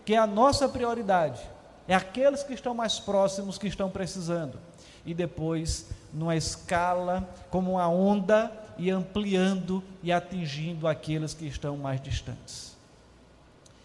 que 0.05 0.15
a 0.15 0.25
nossa 0.25 0.67
prioridade 0.69 1.41
é 1.87 1.93
aqueles 1.93 2.43
que 2.43 2.53
estão 2.53 2.73
mais 2.73 2.99
próximos, 2.99 3.57
que 3.57 3.67
estão 3.67 3.89
precisando. 3.89 4.57
E 5.05 5.13
depois, 5.13 5.89
numa 6.13 6.35
escala, 6.35 7.27
como 7.51 7.73
uma 7.73 7.87
onda, 7.89 8.51
e 8.79 8.89
ampliando 8.89 9.83
e 10.01 10.11
atingindo 10.11 10.87
aqueles 10.87 11.33
que 11.33 11.45
estão 11.45 11.77
mais 11.77 12.01
distantes. 12.01 12.77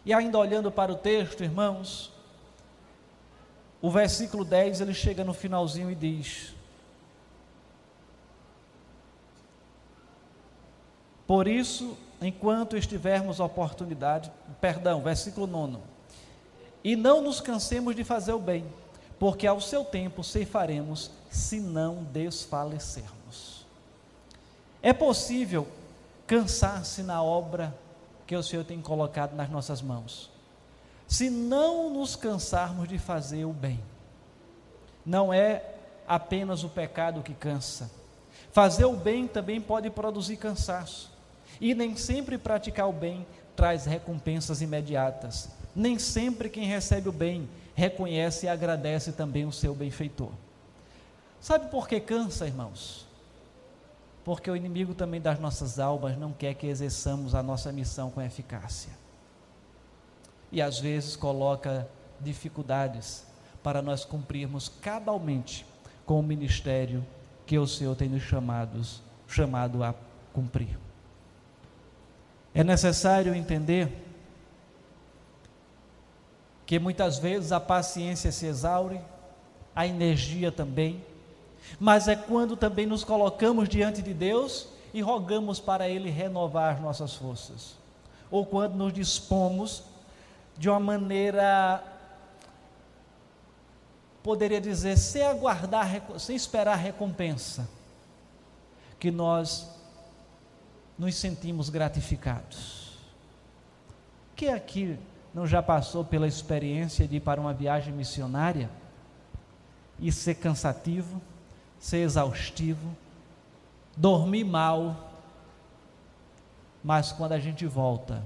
E 0.07 0.15
ainda 0.15 0.39
olhando 0.39 0.71
para 0.71 0.93
o 0.93 0.97
texto, 0.97 1.43
irmãos, 1.43 2.13
o 3.83 3.91
versículo 3.91 4.45
10 4.45 4.81
ele 4.81 4.95
chega 4.95 5.25
no 5.25 5.35
finalzinho 5.35 5.91
e 5.91 5.95
diz: 5.95 6.55
Por 11.27 11.49
isso, 11.49 11.97
enquanto 12.21 12.77
estivermos 12.77 13.41
oportunidade, 13.41 14.31
perdão, 14.61 15.03
versículo 15.03 15.47
9. 15.47 15.79
E 16.85 16.95
não 16.95 17.23
nos 17.23 17.41
cansemos 17.41 17.97
de 17.97 18.05
fazer 18.05 18.33
o 18.33 18.39
bem, 18.39 18.65
porque 19.19 19.47
ao 19.47 19.61
seu 19.61 19.85
tempo 19.85 20.23
ceifaremos, 20.23 21.11
se 21.31 21.59
não 21.59 22.05
desfalecermos. 22.05 23.14
É 24.85 24.93
possível 24.93 25.67
cansar-se 26.27 27.03
na 27.03 27.23
obra 27.23 27.75
que 28.27 28.37
o 28.37 28.43
Senhor 28.43 28.67
tem 28.67 28.83
colocado 28.83 29.35
nas 29.35 29.49
nossas 29.49 29.81
mãos. 29.81 30.31
Se 31.09 31.31
não 31.31 31.89
nos 31.89 32.15
cansarmos 32.15 32.87
de 32.87 32.99
fazer 32.99 33.47
o 33.47 33.53
bem, 33.55 33.81
não 35.05 35.33
é 35.33 35.65
apenas 36.07 36.65
o 36.65 36.69
pecado 36.69 37.23
que 37.23 37.33
cansa. 37.33 37.91
Fazer 38.53 38.85
o 38.85 38.95
bem 38.95 39.27
também 39.27 39.59
pode 39.59 39.89
produzir 39.89 40.37
cansaço. 40.37 41.11
E 41.59 41.75
nem 41.75 41.97
sempre 41.97 42.37
praticar 42.37 42.87
o 42.87 42.93
bem 42.93 43.27
traz 43.57 43.87
recompensas 43.87 44.61
imediatas. 44.61 45.49
Nem 45.75 45.99
sempre 45.99 46.51
quem 46.51 46.67
recebe 46.67 47.09
o 47.09 47.13
bem 47.13 47.49
reconhece 47.75 48.45
e 48.45 48.51
agradece 48.51 49.13
também 49.13 49.47
o 49.47 49.53
seu 49.53 49.75
benfeitor. 49.75 50.31
Sabe 51.41 51.71
por 51.71 51.89
que 51.89 51.99
cansa, 52.01 52.47
irmãos? 52.47 53.14
Porque 54.25 54.51
o 54.51 54.57
inimigo 54.57 54.95
também 54.95 55.21
das 55.21 55.39
nossas 55.39 55.79
almas 55.79 56.17
não 56.17 56.33
quer 56.33 56.55
que 56.55 56.67
exerçamos 56.67 57.35
a 57.35 57.43
nossa 57.43 57.71
missão 57.71 58.11
com 58.11 58.23
eficácia. 58.23 58.93
E 60.51 60.63
às 60.63 60.79
vezes 60.79 61.15
coloca 61.15 61.87
dificuldades 62.21 63.27
para 63.63 63.83
nós 63.83 64.05
cumprirmos 64.05 64.69
cabalmente 64.69 65.67
com 66.07 66.19
o 66.19 66.23
ministério 66.23 67.05
que 67.47 67.59
o 67.59 67.67
Senhor 67.67 67.95
tem 67.95 68.09
nos 68.09 68.23
chamados, 68.23 69.03
chamado 69.29 69.83
a 69.83 69.95
cumprir. 70.33 70.79
É 72.55 72.63
necessário 72.63 73.35
entender 73.35 74.05
que 76.65 76.79
muitas 76.79 77.19
vezes 77.19 77.53
a 77.53 77.61
paciência 77.61 78.33
se 78.33 78.47
exaure, 78.47 79.01
a 79.75 79.87
energia 79.87 80.51
também, 80.51 81.05
mas 81.79 82.09
é 82.09 82.17
quando 82.17 82.57
também 82.57 82.87
nos 82.87 83.05
colocamos 83.05 83.69
diante 83.69 84.03
de 84.03 84.15
Deus 84.15 84.69
e 84.93 85.01
rogamos 85.01 85.59
para 85.59 85.89
Ele 85.89 86.11
renovar 86.11 86.81
nossas 86.81 87.15
forças, 87.15 87.77
ou 88.31 88.47
quando 88.47 88.75
nos 88.75 88.93
dispomos 88.93 89.83
de 90.57 90.69
uma 90.69 90.79
maneira, 90.79 91.83
poderia 94.23 94.61
dizer, 94.61 94.97
sem 94.97 95.23
aguardar, 95.23 95.89
sem 96.19 96.37
esperar 96.37 96.77
recompensa, 96.77 97.69
que 98.99 99.11
nós 99.11 99.69
nos 100.97 101.17
sentimos 101.17 101.69
gratificados. 101.69 102.97
Quem 104.37 104.53
aqui 104.53 104.99
não 105.35 105.47
já 105.47 105.63
passou 105.63 106.05
pela 106.05 106.29
experiência 106.29 107.07
de 107.09 107.17
ir 107.17 107.21
para 107.21 107.41
uma 107.41 107.53
viagem 107.53 107.93
missionária 107.93 108.71
e 109.99 110.13
ser 110.13 110.37
cansativo, 110.37 111.21
ser 111.85 111.99
exaustivo, 111.99 112.97
dormir 113.95 114.43
mal, 114.43 114.97
mas 116.83 117.13
quando 117.13 117.33
a 117.33 117.39
gente 117.39 117.67
volta, 117.67 118.23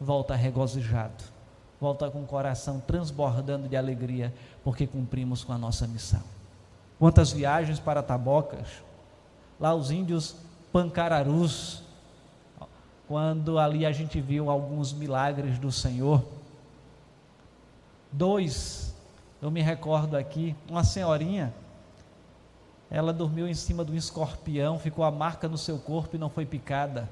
volta 0.00 0.34
regozijado, 0.34 1.22
volta 1.80 2.10
com 2.10 2.24
o 2.24 2.26
coração 2.26 2.80
transbordando 2.80 3.68
de 3.68 3.76
alegria, 3.76 4.34
porque 4.64 4.84
cumprimos 4.84 5.44
com 5.44 5.52
a 5.52 5.58
nossa 5.58 5.86
missão. 5.86 6.24
Quantas 6.98 7.30
viagens 7.30 7.78
para 7.78 8.02
Tabocas, 8.02 8.66
lá 9.60 9.72
os 9.72 9.92
índios 9.92 10.34
pancararus, 10.72 11.84
quando 13.06 13.60
ali 13.60 13.86
a 13.86 13.92
gente 13.92 14.20
viu 14.20 14.50
alguns 14.50 14.92
milagres 14.92 15.56
do 15.56 15.70
Senhor. 15.70 16.24
Dois, 18.10 18.92
eu 19.40 19.52
me 19.52 19.62
recordo 19.62 20.16
aqui, 20.16 20.56
uma 20.68 20.82
senhorinha, 20.82 21.54
ela 22.90 23.12
dormiu 23.12 23.46
em 23.46 23.54
cima 23.54 23.84
de 23.84 23.92
um 23.92 23.94
escorpião, 23.94 24.78
ficou 24.78 25.04
a 25.04 25.10
marca 25.10 25.46
no 25.46 25.58
seu 25.58 25.78
corpo 25.78 26.16
e 26.16 26.18
não 26.18 26.30
foi 26.30 26.46
picada. 26.46 27.08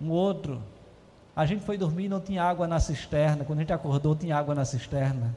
Um 0.00 0.10
outro, 0.10 0.62
a 1.36 1.44
gente 1.44 1.62
foi 1.64 1.76
dormir 1.76 2.06
e 2.06 2.08
não 2.08 2.20
tinha 2.20 2.42
água 2.42 2.66
na 2.66 2.80
cisterna. 2.80 3.44
Quando 3.44 3.58
a 3.58 3.62
gente 3.62 3.72
acordou, 3.72 4.16
tinha 4.16 4.36
água 4.36 4.54
na 4.54 4.64
cisterna. 4.64 5.36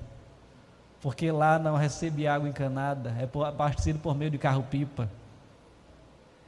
Porque 1.01 1.29
lá 1.31 1.59
não 1.59 1.75
recebe 1.75 2.25
água 2.25 2.47
encanada, 2.47 3.13
é 3.19 3.45
abastecido 3.45 3.99
por 3.99 4.15
meio 4.15 4.31
de 4.31 4.37
carro-pipa. 4.37 5.09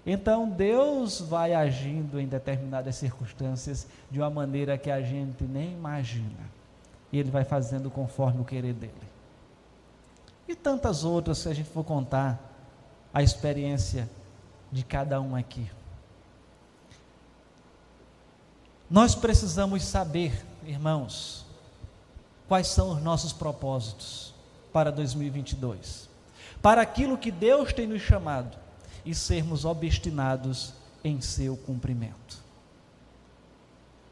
Então 0.05 0.47
Deus 0.47 1.19
vai 1.19 1.53
agindo 1.53 2.19
em 2.19 2.27
determinadas 2.27 2.95
circunstâncias 2.95 3.87
de 4.09 4.19
uma 4.19 4.29
maneira 4.29 4.77
que 4.77 4.89
a 4.89 5.01
gente 5.01 5.43
nem 5.43 5.73
imagina. 5.73 6.49
E 7.11 7.19
Ele 7.19 7.31
vai 7.31 7.43
fazendo 7.43 7.89
conforme 7.89 8.39
o 8.39 8.45
querer 8.45 8.73
dele. 8.73 9.14
E 10.47 10.55
tantas 10.55 11.03
outras, 11.03 11.39
se 11.39 11.49
a 11.49 11.53
gente 11.53 11.69
for 11.69 11.83
contar 11.83 12.39
a 13.13 13.23
experiência 13.23 14.09
de 14.71 14.83
cada 14.83 15.19
um 15.21 15.35
aqui. 15.35 15.69
Nós 18.89 19.15
precisamos 19.15 19.83
saber, 19.83 20.45
irmãos, 20.63 21.45
quais 22.47 22.67
são 22.67 22.91
os 22.91 23.01
nossos 23.01 23.33
propósitos 23.33 24.33
para 24.71 24.91
2022. 24.91 26.09
Para 26.61 26.81
aquilo 26.81 27.17
que 27.17 27.31
Deus 27.31 27.73
tem 27.73 27.87
nos 27.87 28.01
chamado 28.01 28.57
e 29.05 29.15
sermos 29.15 29.65
obstinados 29.65 30.73
em 31.03 31.21
seu 31.21 31.55
cumprimento. 31.55 32.43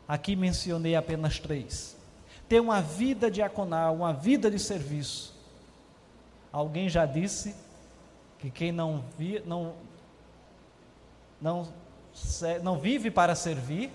Aqui 0.08 0.36
mencionei 0.36 0.96
apenas 0.96 1.40
três. 1.40 1.96
Ter 2.48 2.60
uma 2.60 2.82
vida 2.82 3.30
diaconal, 3.32 3.96
uma 3.96 4.14
vida 4.14 4.50
de 4.50 4.60
serviço. 4.60 5.33
Alguém 6.54 6.88
já 6.88 7.06
disse 7.06 7.56
que 8.38 8.52
quem 8.52 8.72
não, 8.72 9.04
vi, 9.18 9.42
não, 9.46 9.74
não, 11.42 11.68
não 12.62 12.78
vive 12.78 13.10
para 13.10 13.34
servir, 13.34 13.92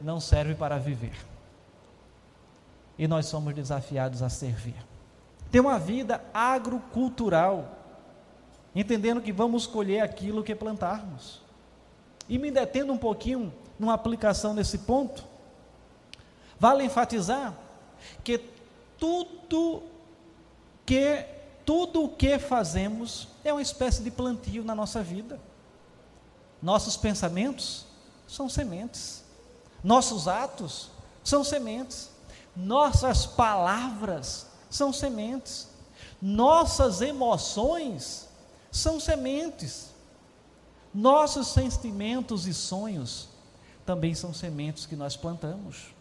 não 0.00 0.18
serve 0.18 0.54
para 0.54 0.78
viver. 0.78 1.14
E 2.98 3.06
nós 3.06 3.26
somos 3.26 3.54
desafiados 3.54 4.22
a 4.22 4.30
servir. 4.30 4.74
Ter 5.50 5.60
uma 5.60 5.78
vida 5.78 6.24
agrocultural 6.32 7.78
entendendo 8.74 9.20
que 9.20 9.32
vamos 9.32 9.66
colher 9.66 10.00
aquilo 10.00 10.42
que 10.42 10.54
plantarmos. 10.54 11.42
E 12.28 12.38
me 12.38 12.50
detendo 12.50 12.92
um 12.92 12.98
pouquinho 12.98 13.52
numa 13.78 13.94
aplicação 13.94 14.54
nesse 14.54 14.78
ponto, 14.78 15.24
vale 16.58 16.84
enfatizar 16.84 17.54
que 18.24 18.38
tudo 18.98 19.82
que 20.86 21.26
tudo 21.64 22.04
o 22.04 22.08
que 22.08 22.38
fazemos 22.38 23.28
é 23.44 23.52
uma 23.52 23.62
espécie 23.62 24.02
de 24.02 24.10
plantio 24.10 24.64
na 24.64 24.74
nossa 24.74 25.02
vida. 25.02 25.40
Nossos 26.60 26.96
pensamentos 26.96 27.84
são 28.26 28.48
sementes. 28.48 29.24
Nossos 29.82 30.28
atos 30.28 30.90
são 31.24 31.42
sementes. 31.42 32.10
Nossas 32.54 33.26
palavras 33.26 34.46
são 34.70 34.92
sementes. 34.92 35.68
Nossas 36.20 37.00
emoções 37.00 38.28
são 38.70 39.00
sementes. 39.00 39.90
Nossos 40.94 41.48
sentimentos 41.48 42.46
e 42.46 42.54
sonhos 42.54 43.28
também 43.84 44.14
são 44.14 44.32
sementes 44.32 44.86
que 44.86 44.94
nós 44.94 45.16
plantamos. 45.16 45.92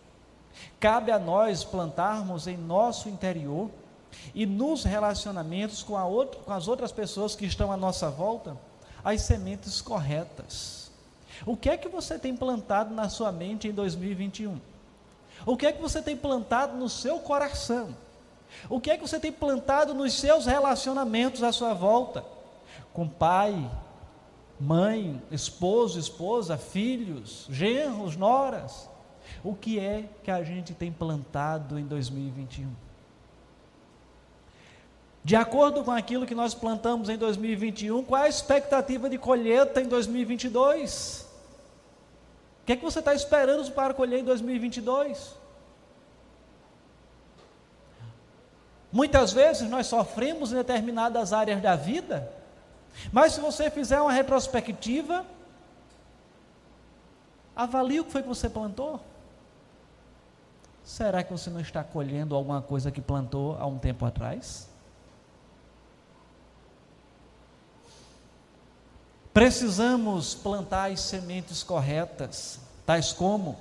Cabe 0.79 1.11
a 1.11 1.19
nós 1.19 1.63
plantarmos 1.63 2.45
em 2.45 2.57
nosso 2.57 3.09
interior 3.09 3.71
e 4.33 4.45
nos 4.45 4.83
relacionamentos 4.83 5.83
com, 5.83 5.93
outra, 6.01 6.39
com 6.41 6.53
as 6.53 6.67
outras 6.67 6.91
pessoas 6.91 7.35
que 7.35 7.45
estão 7.45 7.71
à 7.71 7.77
nossa 7.77 8.09
volta 8.09 8.57
as 9.03 9.21
sementes 9.21 9.81
corretas. 9.81 10.91
O 11.45 11.57
que 11.57 11.69
é 11.69 11.77
que 11.77 11.89
você 11.89 12.19
tem 12.19 12.35
plantado 12.35 12.93
na 12.93 13.09
sua 13.09 13.31
mente 13.31 13.67
em 13.67 13.71
2021? 13.71 14.59
O 15.45 15.57
que 15.57 15.65
é 15.65 15.71
que 15.71 15.81
você 15.81 16.01
tem 16.01 16.15
plantado 16.15 16.77
no 16.77 16.87
seu 16.87 17.17
coração? 17.19 17.95
O 18.69 18.79
que 18.79 18.91
é 18.91 18.97
que 18.97 19.01
você 19.01 19.19
tem 19.19 19.31
plantado 19.31 19.93
nos 19.93 20.13
seus 20.13 20.45
relacionamentos 20.45 21.41
à 21.41 21.51
sua 21.51 21.73
volta? 21.73 22.23
com 22.93 23.07
pai, 23.07 23.69
mãe, 24.59 25.21
esposo, 25.31 25.99
esposa, 25.99 26.57
filhos, 26.57 27.47
genros, 27.49 28.15
noras. 28.15 28.89
O 29.43 29.55
que 29.55 29.79
é 29.79 30.09
que 30.23 30.31
a 30.31 30.43
gente 30.43 30.73
tem 30.73 30.91
plantado 30.91 31.79
em 31.79 31.85
2021? 31.85 32.69
De 35.23 35.35
acordo 35.35 35.83
com 35.83 35.91
aquilo 35.91 36.25
que 36.25 36.33
nós 36.33 36.53
plantamos 36.53 37.07
em 37.07 37.17
2021, 37.17 38.03
qual 38.03 38.23
é 38.23 38.25
a 38.25 38.29
expectativa 38.29 39.09
de 39.09 39.17
colheita 39.17 39.79
em 39.79 39.87
2022? 39.87 41.27
O 42.61 42.65
que 42.65 42.73
é 42.73 42.75
que 42.75 42.83
você 42.83 42.99
está 42.99 43.13
esperando 43.13 43.69
para 43.71 43.93
colher 43.93 44.19
em 44.19 44.23
2022? 44.23 45.35
Muitas 48.91 49.31
vezes 49.31 49.69
nós 49.69 49.87
sofremos 49.87 50.51
em 50.51 50.55
determinadas 50.55 51.31
áreas 51.31 51.61
da 51.61 51.75
vida 51.75 52.29
Mas 53.11 53.33
se 53.33 53.39
você 53.39 53.69
fizer 53.69 54.01
uma 54.01 54.11
retrospectiva, 54.11 55.25
avalie 57.55 57.99
o 57.99 58.05
que 58.05 58.11
foi 58.11 58.21
que 58.21 58.27
você 58.27 58.49
plantou. 58.49 58.99
Será 60.83 61.23
que 61.23 61.31
você 61.31 61.49
não 61.49 61.61
está 61.61 61.83
colhendo 61.83 62.35
alguma 62.35 62.61
coisa 62.61 62.91
que 62.91 62.99
plantou 62.99 63.55
há 63.57 63.65
um 63.65 63.77
tempo 63.77 64.05
atrás? 64.05 64.70
Precisamos 69.33 70.35
plantar 70.35 70.91
as 70.91 71.01
sementes 71.01 71.63
corretas, 71.63 72.59
tais 72.85 73.13
como 73.13 73.57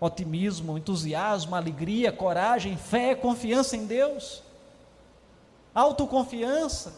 otimismo, 0.00 0.76
entusiasmo, 0.76 1.54
alegria, 1.54 2.10
coragem, 2.10 2.76
fé, 2.76 3.14
confiança 3.14 3.76
em 3.76 3.86
Deus, 3.86 4.42
autoconfiança, 5.74 6.92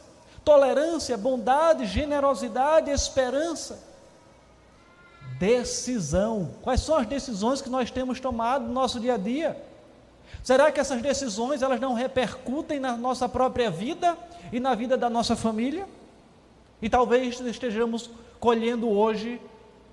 tolerância, 0.44 1.16
bondade, 1.16 1.86
generosidade, 1.86 2.90
esperança. 2.90 3.90
Decisão. 5.38 6.50
Quais 6.62 6.80
são 6.80 6.96
as 6.96 7.06
decisões 7.06 7.62
que 7.62 7.70
nós 7.70 7.90
temos 7.90 8.20
tomado 8.20 8.66
no 8.66 8.72
nosso 8.72 9.00
dia 9.00 9.14
a 9.14 9.18
dia? 9.18 9.62
Será 10.42 10.70
que 10.70 10.80
essas 10.80 11.02
decisões 11.02 11.62
elas 11.62 11.80
não 11.80 11.94
repercutem 11.94 12.78
na 12.78 12.96
nossa 12.96 13.28
própria 13.28 13.70
vida 13.70 14.16
e 14.52 14.60
na 14.60 14.74
vida 14.74 14.96
da 14.96 15.10
nossa 15.10 15.36
família? 15.36 15.86
E 16.80 16.88
talvez 16.88 17.40
estejamos 17.40 18.10
colhendo 18.38 18.88
hoje 18.88 19.40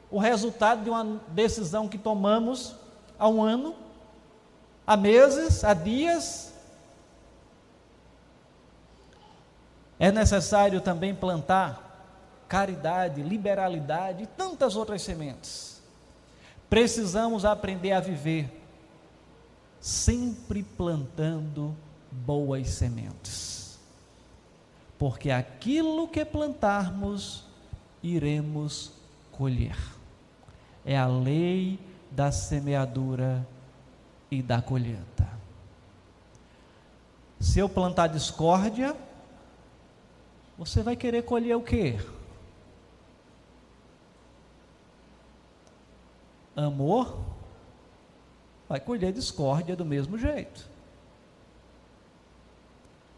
o 0.09 0.19
resultado 0.19 0.83
de 0.83 0.89
uma 0.89 1.21
decisão 1.29 1.87
que 1.87 1.97
tomamos 1.97 2.75
há 3.19 3.27
um 3.27 3.41
ano, 3.41 3.75
há 4.85 4.95
meses, 4.95 5.63
há 5.63 5.73
dias. 5.73 6.53
É 9.99 10.11
necessário 10.11 10.79
também 10.79 11.13
plantar 11.13 11.83
caridade, 12.47 13.21
liberalidade 13.21 14.23
e 14.23 14.27
tantas 14.27 14.75
outras 14.75 15.01
sementes. 15.01 15.81
Precisamos 16.69 17.43
aprender 17.43 17.91
a 17.91 17.99
viver 17.99 18.49
sempre 19.79 20.63
plantando 20.63 21.75
boas 22.11 22.69
sementes. 22.69 23.56
Porque 24.97 25.29
aquilo 25.29 26.07
que 26.07 26.25
plantarmos, 26.25 27.45
iremos 28.01 28.91
colher. 29.31 29.77
É 30.85 30.97
a 30.97 31.07
lei 31.07 31.79
da 32.09 32.31
semeadura 32.31 33.45
e 34.31 34.41
da 34.41 34.61
colheita. 34.61 35.27
Se 37.39 37.59
eu 37.59 37.69
plantar 37.69 38.07
discórdia, 38.07 38.95
você 40.57 40.81
vai 40.81 40.95
querer 40.95 41.23
colher 41.23 41.55
o 41.55 41.61
quê? 41.61 41.99
Amor, 46.55 47.19
vai 48.67 48.79
colher 48.79 49.13
discórdia 49.13 49.75
do 49.75 49.85
mesmo 49.85 50.17
jeito. 50.17 50.67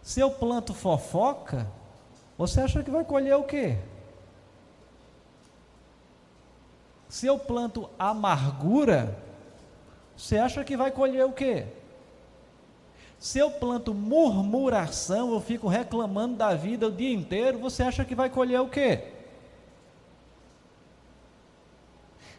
Se 0.10 0.20
eu 0.20 0.32
planto 0.32 0.74
fofoca, 0.74 1.68
você 2.36 2.62
acha 2.62 2.82
que 2.82 2.90
vai 2.90 3.04
colher 3.06 3.36
o 3.36 3.44
quê? 3.44 3.78
Se 7.08 7.28
eu 7.28 7.38
planto 7.38 7.88
amargura, 8.00 9.16
você 10.18 10.40
acha 10.40 10.64
que 10.64 10.76
vai 10.76 10.90
colher 10.90 11.24
o 11.26 11.32
quê? 11.32 11.68
Se 13.20 13.38
eu 13.38 13.52
planto 13.52 13.94
murmuração, 13.94 15.32
eu 15.32 15.40
fico 15.40 15.68
reclamando 15.68 16.38
da 16.38 16.56
vida 16.56 16.88
o 16.88 16.92
dia 16.92 17.14
inteiro, 17.14 17.60
você 17.60 17.84
acha 17.84 18.04
que 18.04 18.16
vai 18.16 18.32
colher 18.32 18.62
o 18.62 18.68
quê? 18.68 19.14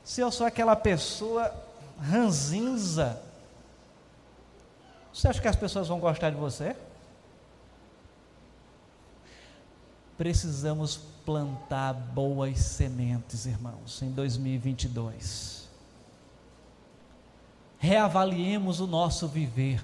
Se 0.02 0.20
eu 0.20 0.32
sou 0.32 0.44
aquela 0.44 0.74
pessoa 0.74 1.54
ranzinza, 2.00 3.22
você 5.14 5.28
acha 5.28 5.40
que 5.40 5.46
as 5.46 5.54
pessoas 5.54 5.86
vão 5.86 6.00
gostar 6.00 6.30
de 6.30 6.36
você? 6.36 6.74
Precisamos 10.20 10.98
plantar 11.24 11.94
boas 11.94 12.58
sementes, 12.58 13.46
irmãos, 13.46 14.02
em 14.02 14.10
2022. 14.10 15.66
Reavaliemos 17.78 18.80
o 18.80 18.86
nosso 18.86 19.26
viver. 19.26 19.82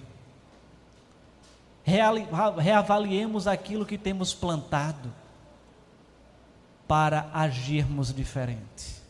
Reavaliemos 2.59 3.47
aquilo 3.47 3.87
que 3.87 3.97
temos 3.97 4.35
plantado 4.35 5.11
para 6.87 7.31
agirmos 7.33 8.13
diferente. 8.13 9.01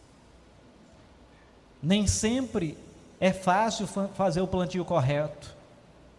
Nem 1.82 2.06
sempre 2.06 2.78
é 3.18 3.32
fácil 3.32 3.88
fazer 4.14 4.42
o 4.42 4.46
plantio 4.46 4.84
correto. 4.84 5.56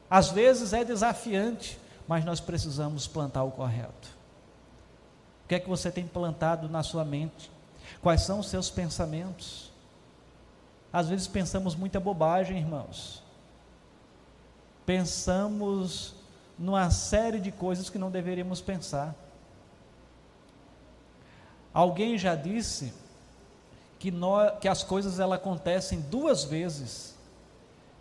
Às 0.10 0.32
vezes 0.32 0.74
é 0.74 0.84
desafiante, 0.84 1.80
mas 2.06 2.26
nós 2.26 2.42
precisamos 2.42 3.08
plantar 3.08 3.46
o 3.46 3.52
correto. 3.52 4.17
O 5.48 5.50
que 5.50 5.56
é 5.56 5.60
que 5.62 5.70
você 5.70 5.90
tem 5.90 6.06
plantado 6.06 6.68
na 6.68 6.84
sua 6.84 7.06
mente? 7.06 7.50
Quais 8.02 8.24
são 8.24 8.40
os 8.40 8.50
seus 8.50 8.70
pensamentos? 8.70 9.72
Às 10.92 11.08
vezes 11.08 11.26
pensamos 11.26 11.74
muita 11.74 12.02
bobagem, 12.02 12.58
irmãos. 12.58 13.24
Pensamos 14.86 16.16
numa 16.60 16.92
série 16.92 17.40
de 17.40 17.50
coisas 17.50 17.90
que 17.90 17.98
não 17.98 18.12
deveríamos 18.12 18.60
pensar. 18.60 19.16
Alguém 21.74 22.18
já 22.18 22.36
disse 22.36 22.94
que, 24.00 24.12
nós, 24.12 24.60
que 24.60 24.68
as 24.68 24.84
coisas 24.84 25.18
elas 25.18 25.40
acontecem 25.40 26.02
duas 26.02 26.44
vezes. 26.44 27.16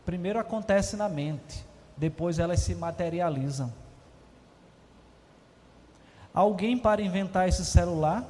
Primeiro 0.04 0.40
acontece 0.40 0.96
na 0.96 1.08
mente, 1.08 1.64
depois 1.96 2.40
elas 2.40 2.58
se 2.58 2.74
materializam. 2.74 3.72
Alguém 6.36 6.76
para 6.76 7.00
inventar 7.00 7.48
esse 7.48 7.64
celular, 7.64 8.22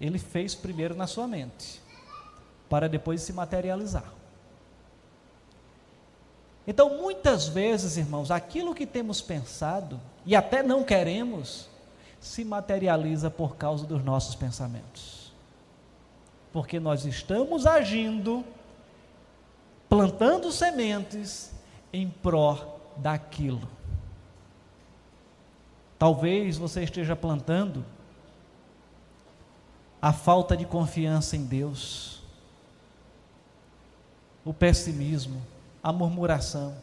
ele 0.00 0.18
fez 0.18 0.54
primeiro 0.54 0.94
na 0.94 1.06
sua 1.06 1.26
mente, 1.26 1.82
para 2.66 2.88
depois 2.88 3.20
se 3.20 3.30
materializar. 3.34 4.10
Então, 6.66 6.96
muitas 6.96 7.46
vezes, 7.46 7.98
irmãos, 7.98 8.30
aquilo 8.30 8.74
que 8.74 8.86
temos 8.86 9.20
pensado 9.20 10.00
e 10.24 10.34
até 10.34 10.62
não 10.62 10.82
queremos, 10.82 11.68
se 12.18 12.42
materializa 12.42 13.28
por 13.28 13.56
causa 13.56 13.84
dos 13.84 14.02
nossos 14.02 14.34
pensamentos. 14.34 15.30
Porque 16.54 16.80
nós 16.80 17.04
estamos 17.04 17.66
agindo, 17.66 18.42
plantando 19.90 20.50
sementes 20.50 21.52
em 21.92 22.08
pró 22.08 22.78
daquilo. 22.96 23.68
Talvez 26.00 26.56
você 26.56 26.82
esteja 26.82 27.14
plantando 27.14 27.84
a 30.00 30.14
falta 30.14 30.56
de 30.56 30.64
confiança 30.64 31.36
em 31.36 31.44
Deus, 31.44 32.22
o 34.42 34.54
pessimismo, 34.54 35.42
a 35.82 35.92
murmuração. 35.92 36.74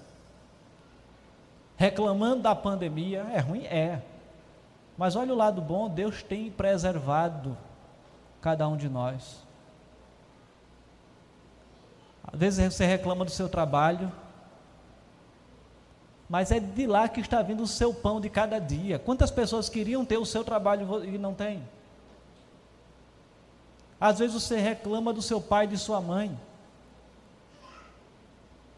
Reclamando 1.76 2.44
da 2.44 2.54
pandemia, 2.54 3.26
é 3.34 3.40
ruim? 3.40 3.66
É. 3.66 4.04
Mas 4.96 5.16
olha 5.16 5.34
o 5.34 5.38
lado 5.38 5.64
bom, 5.64 5.90
Deus 5.90 6.22
tem 6.22 6.52
preservado 6.52 7.58
cada 8.40 8.68
um 8.68 8.78
de 8.78 8.88
nós. 8.88 9.44
Às 12.32 12.40
vezes 12.40 12.72
você 12.72 12.86
reclama 12.86 13.26
do 13.26 13.32
seu 13.32 13.50
trabalho, 13.50 14.12
mas 16.30 16.52
é 16.52 16.60
de 16.60 16.86
lá 16.86 17.08
que 17.08 17.22
está 17.22 17.42
vindo 17.42 17.64
o 17.64 17.68
seu 17.68 17.94
pão 17.94 18.20
de 18.20 18.30
cada 18.30 18.60
dia. 18.60 19.00
Quantas 19.00 19.32
pessoas 19.32 19.70
queriam 19.70 20.04
ter 20.06 20.18
o 20.18 20.26
seu 20.26 20.44
trabalho 20.44 21.04
e 21.06 21.18
não 21.18 21.34
têm? 21.34 21.64
Às 24.00 24.20
vezes 24.20 24.42
você 24.42 24.58
reclama 24.58 25.14
do 25.14 25.22
seu 25.22 25.40
pai 25.42 25.66
e 25.66 25.70
de 25.70 25.78
sua 25.78 26.02
mãe. 26.02 26.38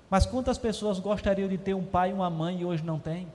Mas 0.10 0.26
quantas 0.26 0.58
pessoas 0.58 1.00
gostariam 1.00 1.48
de 1.48 1.58
ter 1.58 1.74
um 1.74 1.86
pai 1.86 2.12
e 2.12 2.14
uma 2.14 2.30
mãe 2.30 2.62
e 2.62 2.66
hoje 2.66 2.84
não 2.84 3.00
têm? 3.00 3.28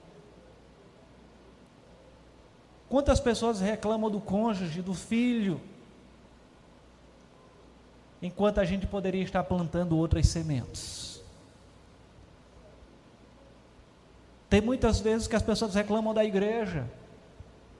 Quantas 2.88 3.18
pessoas 3.18 3.60
reclamam 3.60 4.10
do 4.10 4.20
cônjuge, 4.20 4.80
do 4.80 4.94
filho, 4.94 5.60
enquanto 8.22 8.58
a 8.58 8.64
gente 8.64 8.86
poderia 8.86 9.22
estar 9.22 9.42
plantando 9.44 9.96
outras 9.96 10.28
sementes? 10.28 11.13
Tem 14.54 14.60
muitas 14.60 15.00
vezes 15.00 15.26
que 15.26 15.34
as 15.34 15.42
pessoas 15.42 15.74
reclamam 15.74 16.14
da 16.14 16.24
igreja. 16.24 16.88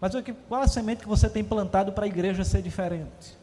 Mas 0.01 0.13
qual 0.49 0.61
a 0.61 0.67
semente 0.67 1.03
que 1.03 1.09
você 1.09 1.31
tem 1.31 1.45
plantado 1.45 1.93
para 1.93 2.05
a 2.05 2.09
igreja 2.09 2.43
ser 2.43 2.63
diferente? 2.63 3.39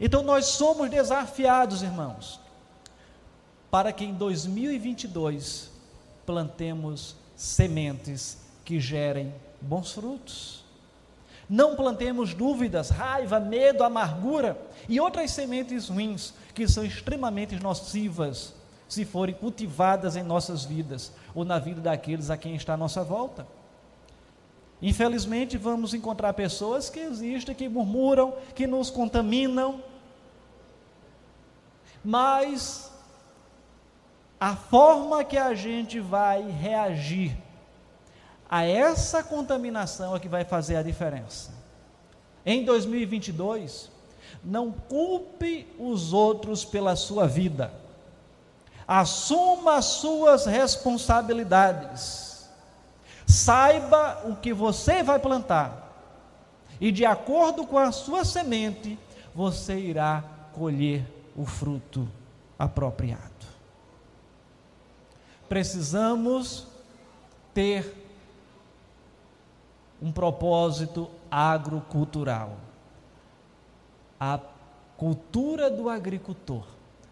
Então 0.00 0.22
nós 0.22 0.46
somos 0.46 0.88
desafiados, 0.88 1.82
irmãos, 1.82 2.40
para 3.70 3.92
que 3.92 4.02
em 4.02 4.14
2022 4.14 5.70
plantemos 6.24 7.16
sementes 7.36 8.38
que 8.64 8.80
gerem 8.80 9.34
bons 9.60 9.92
frutos. 9.92 10.64
Não 11.50 11.76
plantemos 11.76 12.32
dúvidas, 12.32 12.88
raiva, 12.88 13.38
medo, 13.38 13.84
amargura 13.84 14.58
e 14.88 14.98
outras 14.98 15.32
sementes 15.32 15.90
ruins 15.90 16.32
que 16.54 16.66
são 16.66 16.82
extremamente 16.82 17.56
nocivas 17.56 18.58
se 18.90 19.04
forem 19.04 19.34
cultivadas 19.34 20.16
em 20.16 20.22
nossas 20.24 20.64
vidas 20.64 21.12
ou 21.32 21.44
na 21.44 21.60
vida 21.60 21.80
daqueles 21.80 22.28
a 22.28 22.36
quem 22.36 22.56
está 22.56 22.74
à 22.74 22.76
nossa 22.76 23.04
volta. 23.04 23.46
Infelizmente, 24.82 25.56
vamos 25.56 25.94
encontrar 25.94 26.32
pessoas 26.32 26.90
que 26.90 26.98
existem, 26.98 27.54
que 27.54 27.68
murmuram, 27.68 28.34
que 28.52 28.66
nos 28.66 28.90
contaminam, 28.90 29.80
mas 32.04 32.90
a 34.40 34.56
forma 34.56 35.22
que 35.22 35.38
a 35.38 35.54
gente 35.54 36.00
vai 36.00 36.42
reagir 36.50 37.36
a 38.48 38.64
essa 38.64 39.22
contaminação 39.22 40.16
é 40.16 40.18
que 40.18 40.28
vai 40.28 40.44
fazer 40.44 40.74
a 40.74 40.82
diferença. 40.82 41.52
Em 42.44 42.64
2022, 42.64 43.88
não 44.42 44.72
culpe 44.72 45.68
os 45.78 46.12
outros 46.12 46.64
pela 46.64 46.96
sua 46.96 47.28
vida. 47.28 47.72
Assuma 48.92 49.76
as 49.76 49.84
suas 49.84 50.46
responsabilidades. 50.46 52.50
Saiba 53.24 54.22
o 54.24 54.34
que 54.34 54.52
você 54.52 55.00
vai 55.00 55.20
plantar. 55.20 55.92
E 56.80 56.90
de 56.90 57.06
acordo 57.06 57.64
com 57.64 57.78
a 57.78 57.92
sua 57.92 58.24
semente, 58.24 58.98
você 59.32 59.78
irá 59.78 60.24
colher 60.52 61.06
o 61.36 61.46
fruto 61.46 62.08
apropriado. 62.58 63.46
Precisamos 65.48 66.66
ter 67.54 67.94
um 70.02 70.10
propósito 70.10 71.08
agrocultural. 71.30 72.56
A 74.18 74.40
cultura 74.96 75.70
do 75.70 75.88
agricultor, 75.88 76.64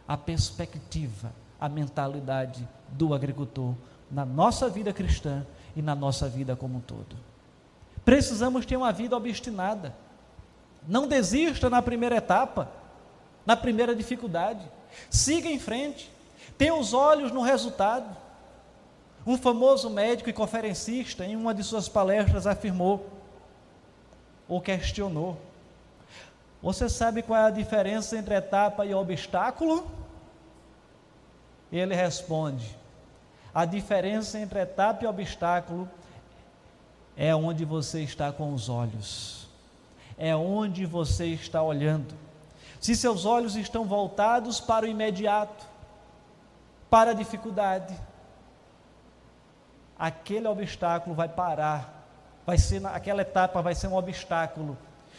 a 0.09 0.17
perspectiva, 0.17 1.33
a 1.61 1.69
mentalidade 1.69 2.67
do 2.89 3.13
agricultor 3.15 3.75
na 4.11 4.25
nossa 4.25 4.69
vida 4.69 4.93
cristã 4.93 5.45
e 5.77 5.83
na 5.83 5.95
nossa 5.95 6.29
vida 6.29 6.57
como 6.57 6.79
um 6.79 6.81
todo. 6.81 7.17
Precisamos 8.05 8.65
ter 8.65 8.77
uma 8.77 8.93
vida 8.93 9.17
obstinada. 9.17 9.95
Não 10.87 11.07
desista 11.07 11.69
na 11.69 11.83
primeira 11.83 12.17
etapa, 12.17 12.71
na 13.45 13.57
primeira 13.57 13.95
dificuldade. 13.95 14.65
Siga 15.11 15.49
em 15.49 15.59
frente. 15.59 16.11
Tenha 16.57 16.75
os 16.75 16.95
olhos 16.95 17.31
no 17.31 17.43
resultado. 17.43 18.17
Um 19.27 19.37
famoso 19.37 19.91
médico 19.91 20.31
e 20.31 20.33
conferencista, 20.33 21.25
em 21.25 21.37
uma 21.37 21.53
de 21.55 21.63
suas 21.63 21.89
palestras, 21.89 22.47
afirmou 22.47 23.07
ou 24.49 24.61
questionou: 24.61 25.39
Você 26.63 26.89
sabe 26.89 27.23
qual 27.23 27.39
é 27.39 27.45
a 27.45 27.51
diferença 27.51 28.17
entre 28.17 28.35
etapa 28.35 28.87
e 28.87 28.95
obstáculo? 28.95 29.98
Ele 31.73 31.95
responde: 31.95 32.77
A 33.55 33.65
diferença 33.65 34.39
entre 34.39 34.61
etapa 34.61 35.05
e 35.05 35.07
obstáculo 35.07 35.89
é 37.17 37.35
onde 37.35 37.65
você 37.65 38.01
está 38.01 38.33
com 38.33 38.55
os 38.55 38.69
olhos, 38.69 39.49
é 40.17 40.35
onde 40.35 40.87
você 40.87 41.27
está 41.27 41.63
olhando. 41.63 42.15
Se 42.81 42.95
seus 42.95 43.25
olhos 43.25 43.57
estão 43.57 43.85
voltados 43.85 44.61
para 44.61 44.87
o 44.87 44.89
imediato, 44.89 45.67
para 46.89 47.11
a 47.11 47.15
dificuldade, 47.15 47.95
aquele 49.99 50.47
obstáculo 50.47 51.15
vai 51.15 51.29
parar, 51.29 52.07
vai 52.47 52.57
ser 52.57 52.85
aquela 52.87 53.23
etapa 53.23 53.61
vai 53.61 53.75
ser 53.75 53.89
um 53.89 53.97
obstáculo 53.97 54.79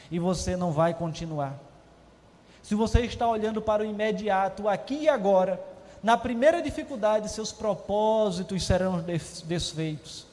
e 0.09 0.17
você 0.17 0.55
não 0.55 0.71
vai 0.71 0.93
continuar. 0.93 1.53
Se 2.63 2.75
você 2.75 3.01
está 3.01 3.27
olhando 3.27 3.61
para 3.61 3.83
o 3.83 3.85
imediato, 3.85 4.67
aqui 4.67 5.03
e 5.03 5.09
agora, 5.09 5.59
na 6.01 6.17
primeira 6.17 6.61
dificuldade, 6.61 7.29
seus 7.29 7.51
propósitos 7.51 8.65
serão 8.65 9.03
desfeitos. 9.45 10.25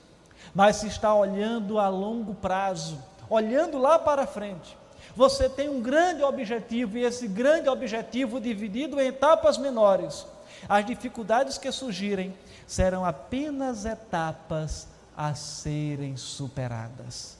Mas 0.55 0.77
se 0.77 0.87
está 0.87 1.15
olhando 1.15 1.79
a 1.79 1.89
longo 1.89 2.35
prazo, 2.35 2.99
olhando 3.29 3.79
lá 3.79 3.99
para 3.99 4.27
frente, 4.27 4.77
você 5.15 5.49
tem 5.49 5.69
um 5.69 5.81
grande 5.81 6.23
objetivo 6.23 6.97
e 6.97 7.05
esse 7.05 7.27
grande 7.27 7.69
objetivo 7.69 8.41
dividido 8.41 9.01
em 9.01 9.09
etapas 9.09 9.59
menores. 9.59 10.27
As 10.69 10.87
dificuldades 10.87 11.59
que 11.59 11.71
surgirem 11.73 12.35
serão 12.67 13.05
apenas 13.05 13.85
etapas 13.85 14.87
a 15.17 15.35
serem 15.35 16.17
superadas. 16.17 17.37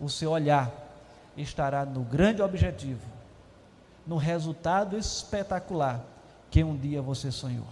O 0.00 0.08
seu 0.08 0.30
olhar 0.30 0.70
estará 1.36 1.84
no 1.84 2.02
grande 2.02 2.42
objetivo, 2.42 3.06
no 4.06 4.16
resultado 4.16 4.96
espetacular 4.96 6.00
que 6.50 6.64
um 6.64 6.76
dia 6.76 7.00
você 7.00 7.30
sonhou. 7.30 7.66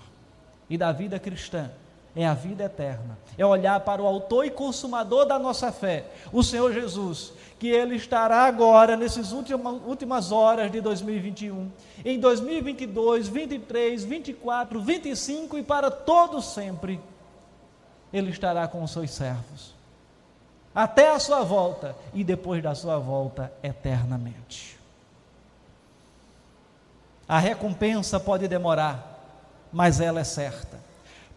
E 0.70 0.79
da 0.79 0.93
vida 0.93 1.18
cristã 1.18 1.70
é 2.14 2.26
a 2.26 2.35
vida 2.35 2.64
eterna, 2.64 3.18
é 3.37 3.45
olhar 3.45 3.79
para 3.81 4.03
o 4.03 4.07
autor 4.07 4.45
e 4.45 4.51
consumador 4.51 5.26
da 5.26 5.39
nossa 5.39 5.70
fé, 5.70 6.05
o 6.33 6.43
Senhor 6.43 6.72
Jesus, 6.72 7.33
que 7.59 7.68
Ele 7.68 7.97
estará 7.97 8.43
agora, 8.45 8.97
nessas 8.97 9.33
últimas, 9.33 10.33
horas 10.33 10.70
de 10.70 10.81
2021, 10.81 11.70
em 12.05 12.18
2022, 12.18 13.29
23, 13.29 14.05
24, 14.05 14.81
25 14.81 15.59
e 15.59 15.62
para 15.62 15.91
todos 15.91 16.47
sempre, 16.47 17.01
Ele 18.12 18.31
estará 18.31 18.66
com 18.66 18.83
os 18.83 18.91
seus 18.91 19.11
servos, 19.11 19.74
até 20.74 21.11
a 21.11 21.18
sua 21.18 21.43
volta 21.45 21.95
e 22.12 22.24
depois 22.24 22.62
da 22.62 22.74
sua 22.74 22.99
volta 22.99 23.53
eternamente. 23.62 24.78
A 27.29 27.39
recompensa 27.39 28.18
pode 28.18 28.49
demorar, 28.49 29.68
mas 29.70 30.01
ela 30.01 30.20
é 30.20 30.24
certa, 30.24 30.81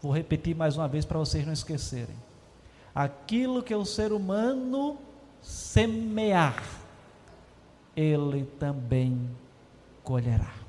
Vou 0.00 0.10
repetir 0.10 0.56
mais 0.56 0.74
uma 0.78 0.88
vez 0.88 1.04
para 1.04 1.18
vocês 1.18 1.44
não 1.44 1.52
esquecerem. 1.52 2.16
Aquilo 2.94 3.62
que 3.62 3.74
o 3.74 3.84
ser 3.84 4.12
humano 4.12 4.96
semear, 5.42 6.62
ele 7.94 8.46
também 8.58 9.28
colherá. 10.02 10.63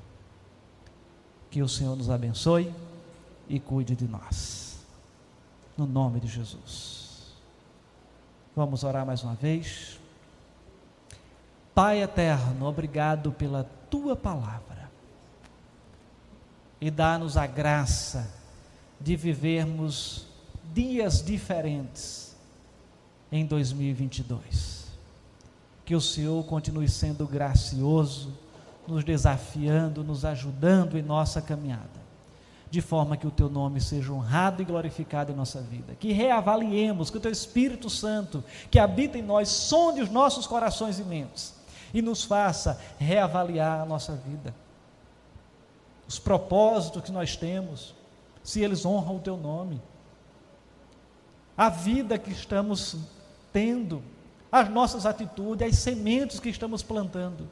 Que 1.56 1.62
o 1.62 1.68
Senhor 1.70 1.96
nos 1.96 2.10
abençoe 2.10 2.70
e 3.48 3.58
cuide 3.58 3.96
de 3.96 4.06
nós. 4.06 4.76
No 5.74 5.86
nome 5.86 6.20
de 6.20 6.26
Jesus. 6.26 7.32
Vamos 8.54 8.84
orar 8.84 9.06
mais 9.06 9.22
uma 9.22 9.34
vez. 9.34 9.98
Pai 11.74 12.02
eterno, 12.02 12.66
obrigado 12.66 13.32
pela 13.32 13.64
tua 13.88 14.14
palavra. 14.14 14.90
E 16.78 16.90
dá-nos 16.90 17.38
a 17.38 17.46
graça 17.46 18.30
de 19.00 19.16
vivermos 19.16 20.26
dias 20.74 21.24
diferentes 21.24 22.36
em 23.32 23.46
2022. 23.46 24.88
Que 25.86 25.94
o 25.94 26.02
Senhor 26.02 26.44
continue 26.44 26.86
sendo 26.86 27.26
gracioso 27.26 28.44
nos 28.88 29.04
desafiando, 29.04 30.04
nos 30.04 30.24
ajudando 30.24 30.96
em 30.96 31.02
nossa 31.02 31.42
caminhada, 31.42 32.06
de 32.70 32.80
forma 32.80 33.16
que 33.16 33.26
o 33.26 33.30
teu 33.30 33.48
nome 33.48 33.80
seja 33.80 34.12
honrado 34.12 34.62
e 34.62 34.64
glorificado 34.64 35.32
em 35.32 35.34
nossa 35.34 35.60
vida. 35.60 35.94
Que 35.94 36.12
reavaliemos, 36.12 37.10
que 37.10 37.16
o 37.16 37.20
teu 37.20 37.30
Espírito 37.30 37.88
Santo, 37.88 38.42
que 38.70 38.78
habita 38.78 39.18
em 39.18 39.22
nós, 39.22 39.48
sonde 39.48 40.00
os 40.02 40.10
nossos 40.10 40.46
corações 40.46 40.98
e 40.98 41.04
mentes 41.04 41.56
e 41.92 42.02
nos 42.02 42.24
faça 42.24 42.78
reavaliar 42.98 43.80
a 43.80 43.86
nossa 43.86 44.14
vida. 44.14 44.54
Os 46.06 46.18
propósitos 46.18 47.02
que 47.02 47.12
nós 47.12 47.36
temos, 47.36 47.94
se 48.42 48.62
eles 48.62 48.84
honram 48.84 49.16
o 49.16 49.20
teu 49.20 49.36
nome. 49.36 49.80
A 51.56 51.68
vida 51.68 52.18
que 52.18 52.30
estamos 52.30 52.96
tendo, 53.52 54.02
as 54.52 54.68
nossas 54.68 55.06
atitudes, 55.06 55.66
as 55.66 55.78
sementes 55.78 56.38
que 56.38 56.48
estamos 56.48 56.82
plantando. 56.82 57.48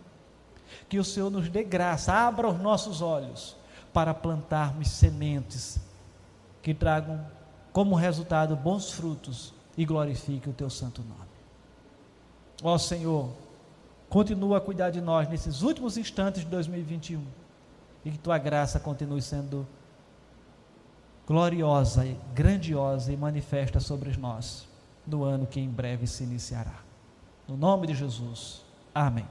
Que 0.88 0.98
o 0.98 1.04
Senhor 1.04 1.30
nos 1.30 1.48
dê 1.48 1.62
graça, 1.62 2.12
abra 2.12 2.48
os 2.48 2.60
nossos 2.60 3.00
olhos 3.00 3.56
para 3.92 4.12
plantarmos 4.12 4.88
sementes 4.88 5.78
que 6.62 6.74
tragam 6.74 7.24
como 7.72 7.94
resultado 7.94 8.56
bons 8.56 8.90
frutos 8.90 9.52
e 9.76 9.84
glorifiquem 9.84 10.52
o 10.52 10.54
teu 10.54 10.70
santo 10.70 11.02
nome. 11.02 11.20
Ó 12.62 12.78
Senhor, 12.78 13.30
continua 14.08 14.58
a 14.58 14.60
cuidar 14.60 14.90
de 14.90 15.00
nós 15.00 15.28
nesses 15.28 15.62
últimos 15.62 15.96
instantes 15.96 16.42
de 16.42 16.48
2021 16.48 17.22
e 18.04 18.10
que 18.10 18.18
tua 18.18 18.38
graça 18.38 18.78
continue 18.78 19.20
sendo 19.20 19.66
gloriosa, 21.26 22.06
grandiosa 22.34 23.12
e 23.12 23.16
manifesta 23.16 23.80
sobre 23.80 24.16
nós 24.16 24.68
no 25.06 25.24
ano 25.24 25.46
que 25.46 25.60
em 25.60 25.68
breve 25.68 26.06
se 26.06 26.22
iniciará. 26.24 26.78
No 27.48 27.56
nome 27.56 27.86
de 27.86 27.94
Jesus. 27.94 28.62
Amém. 28.94 29.26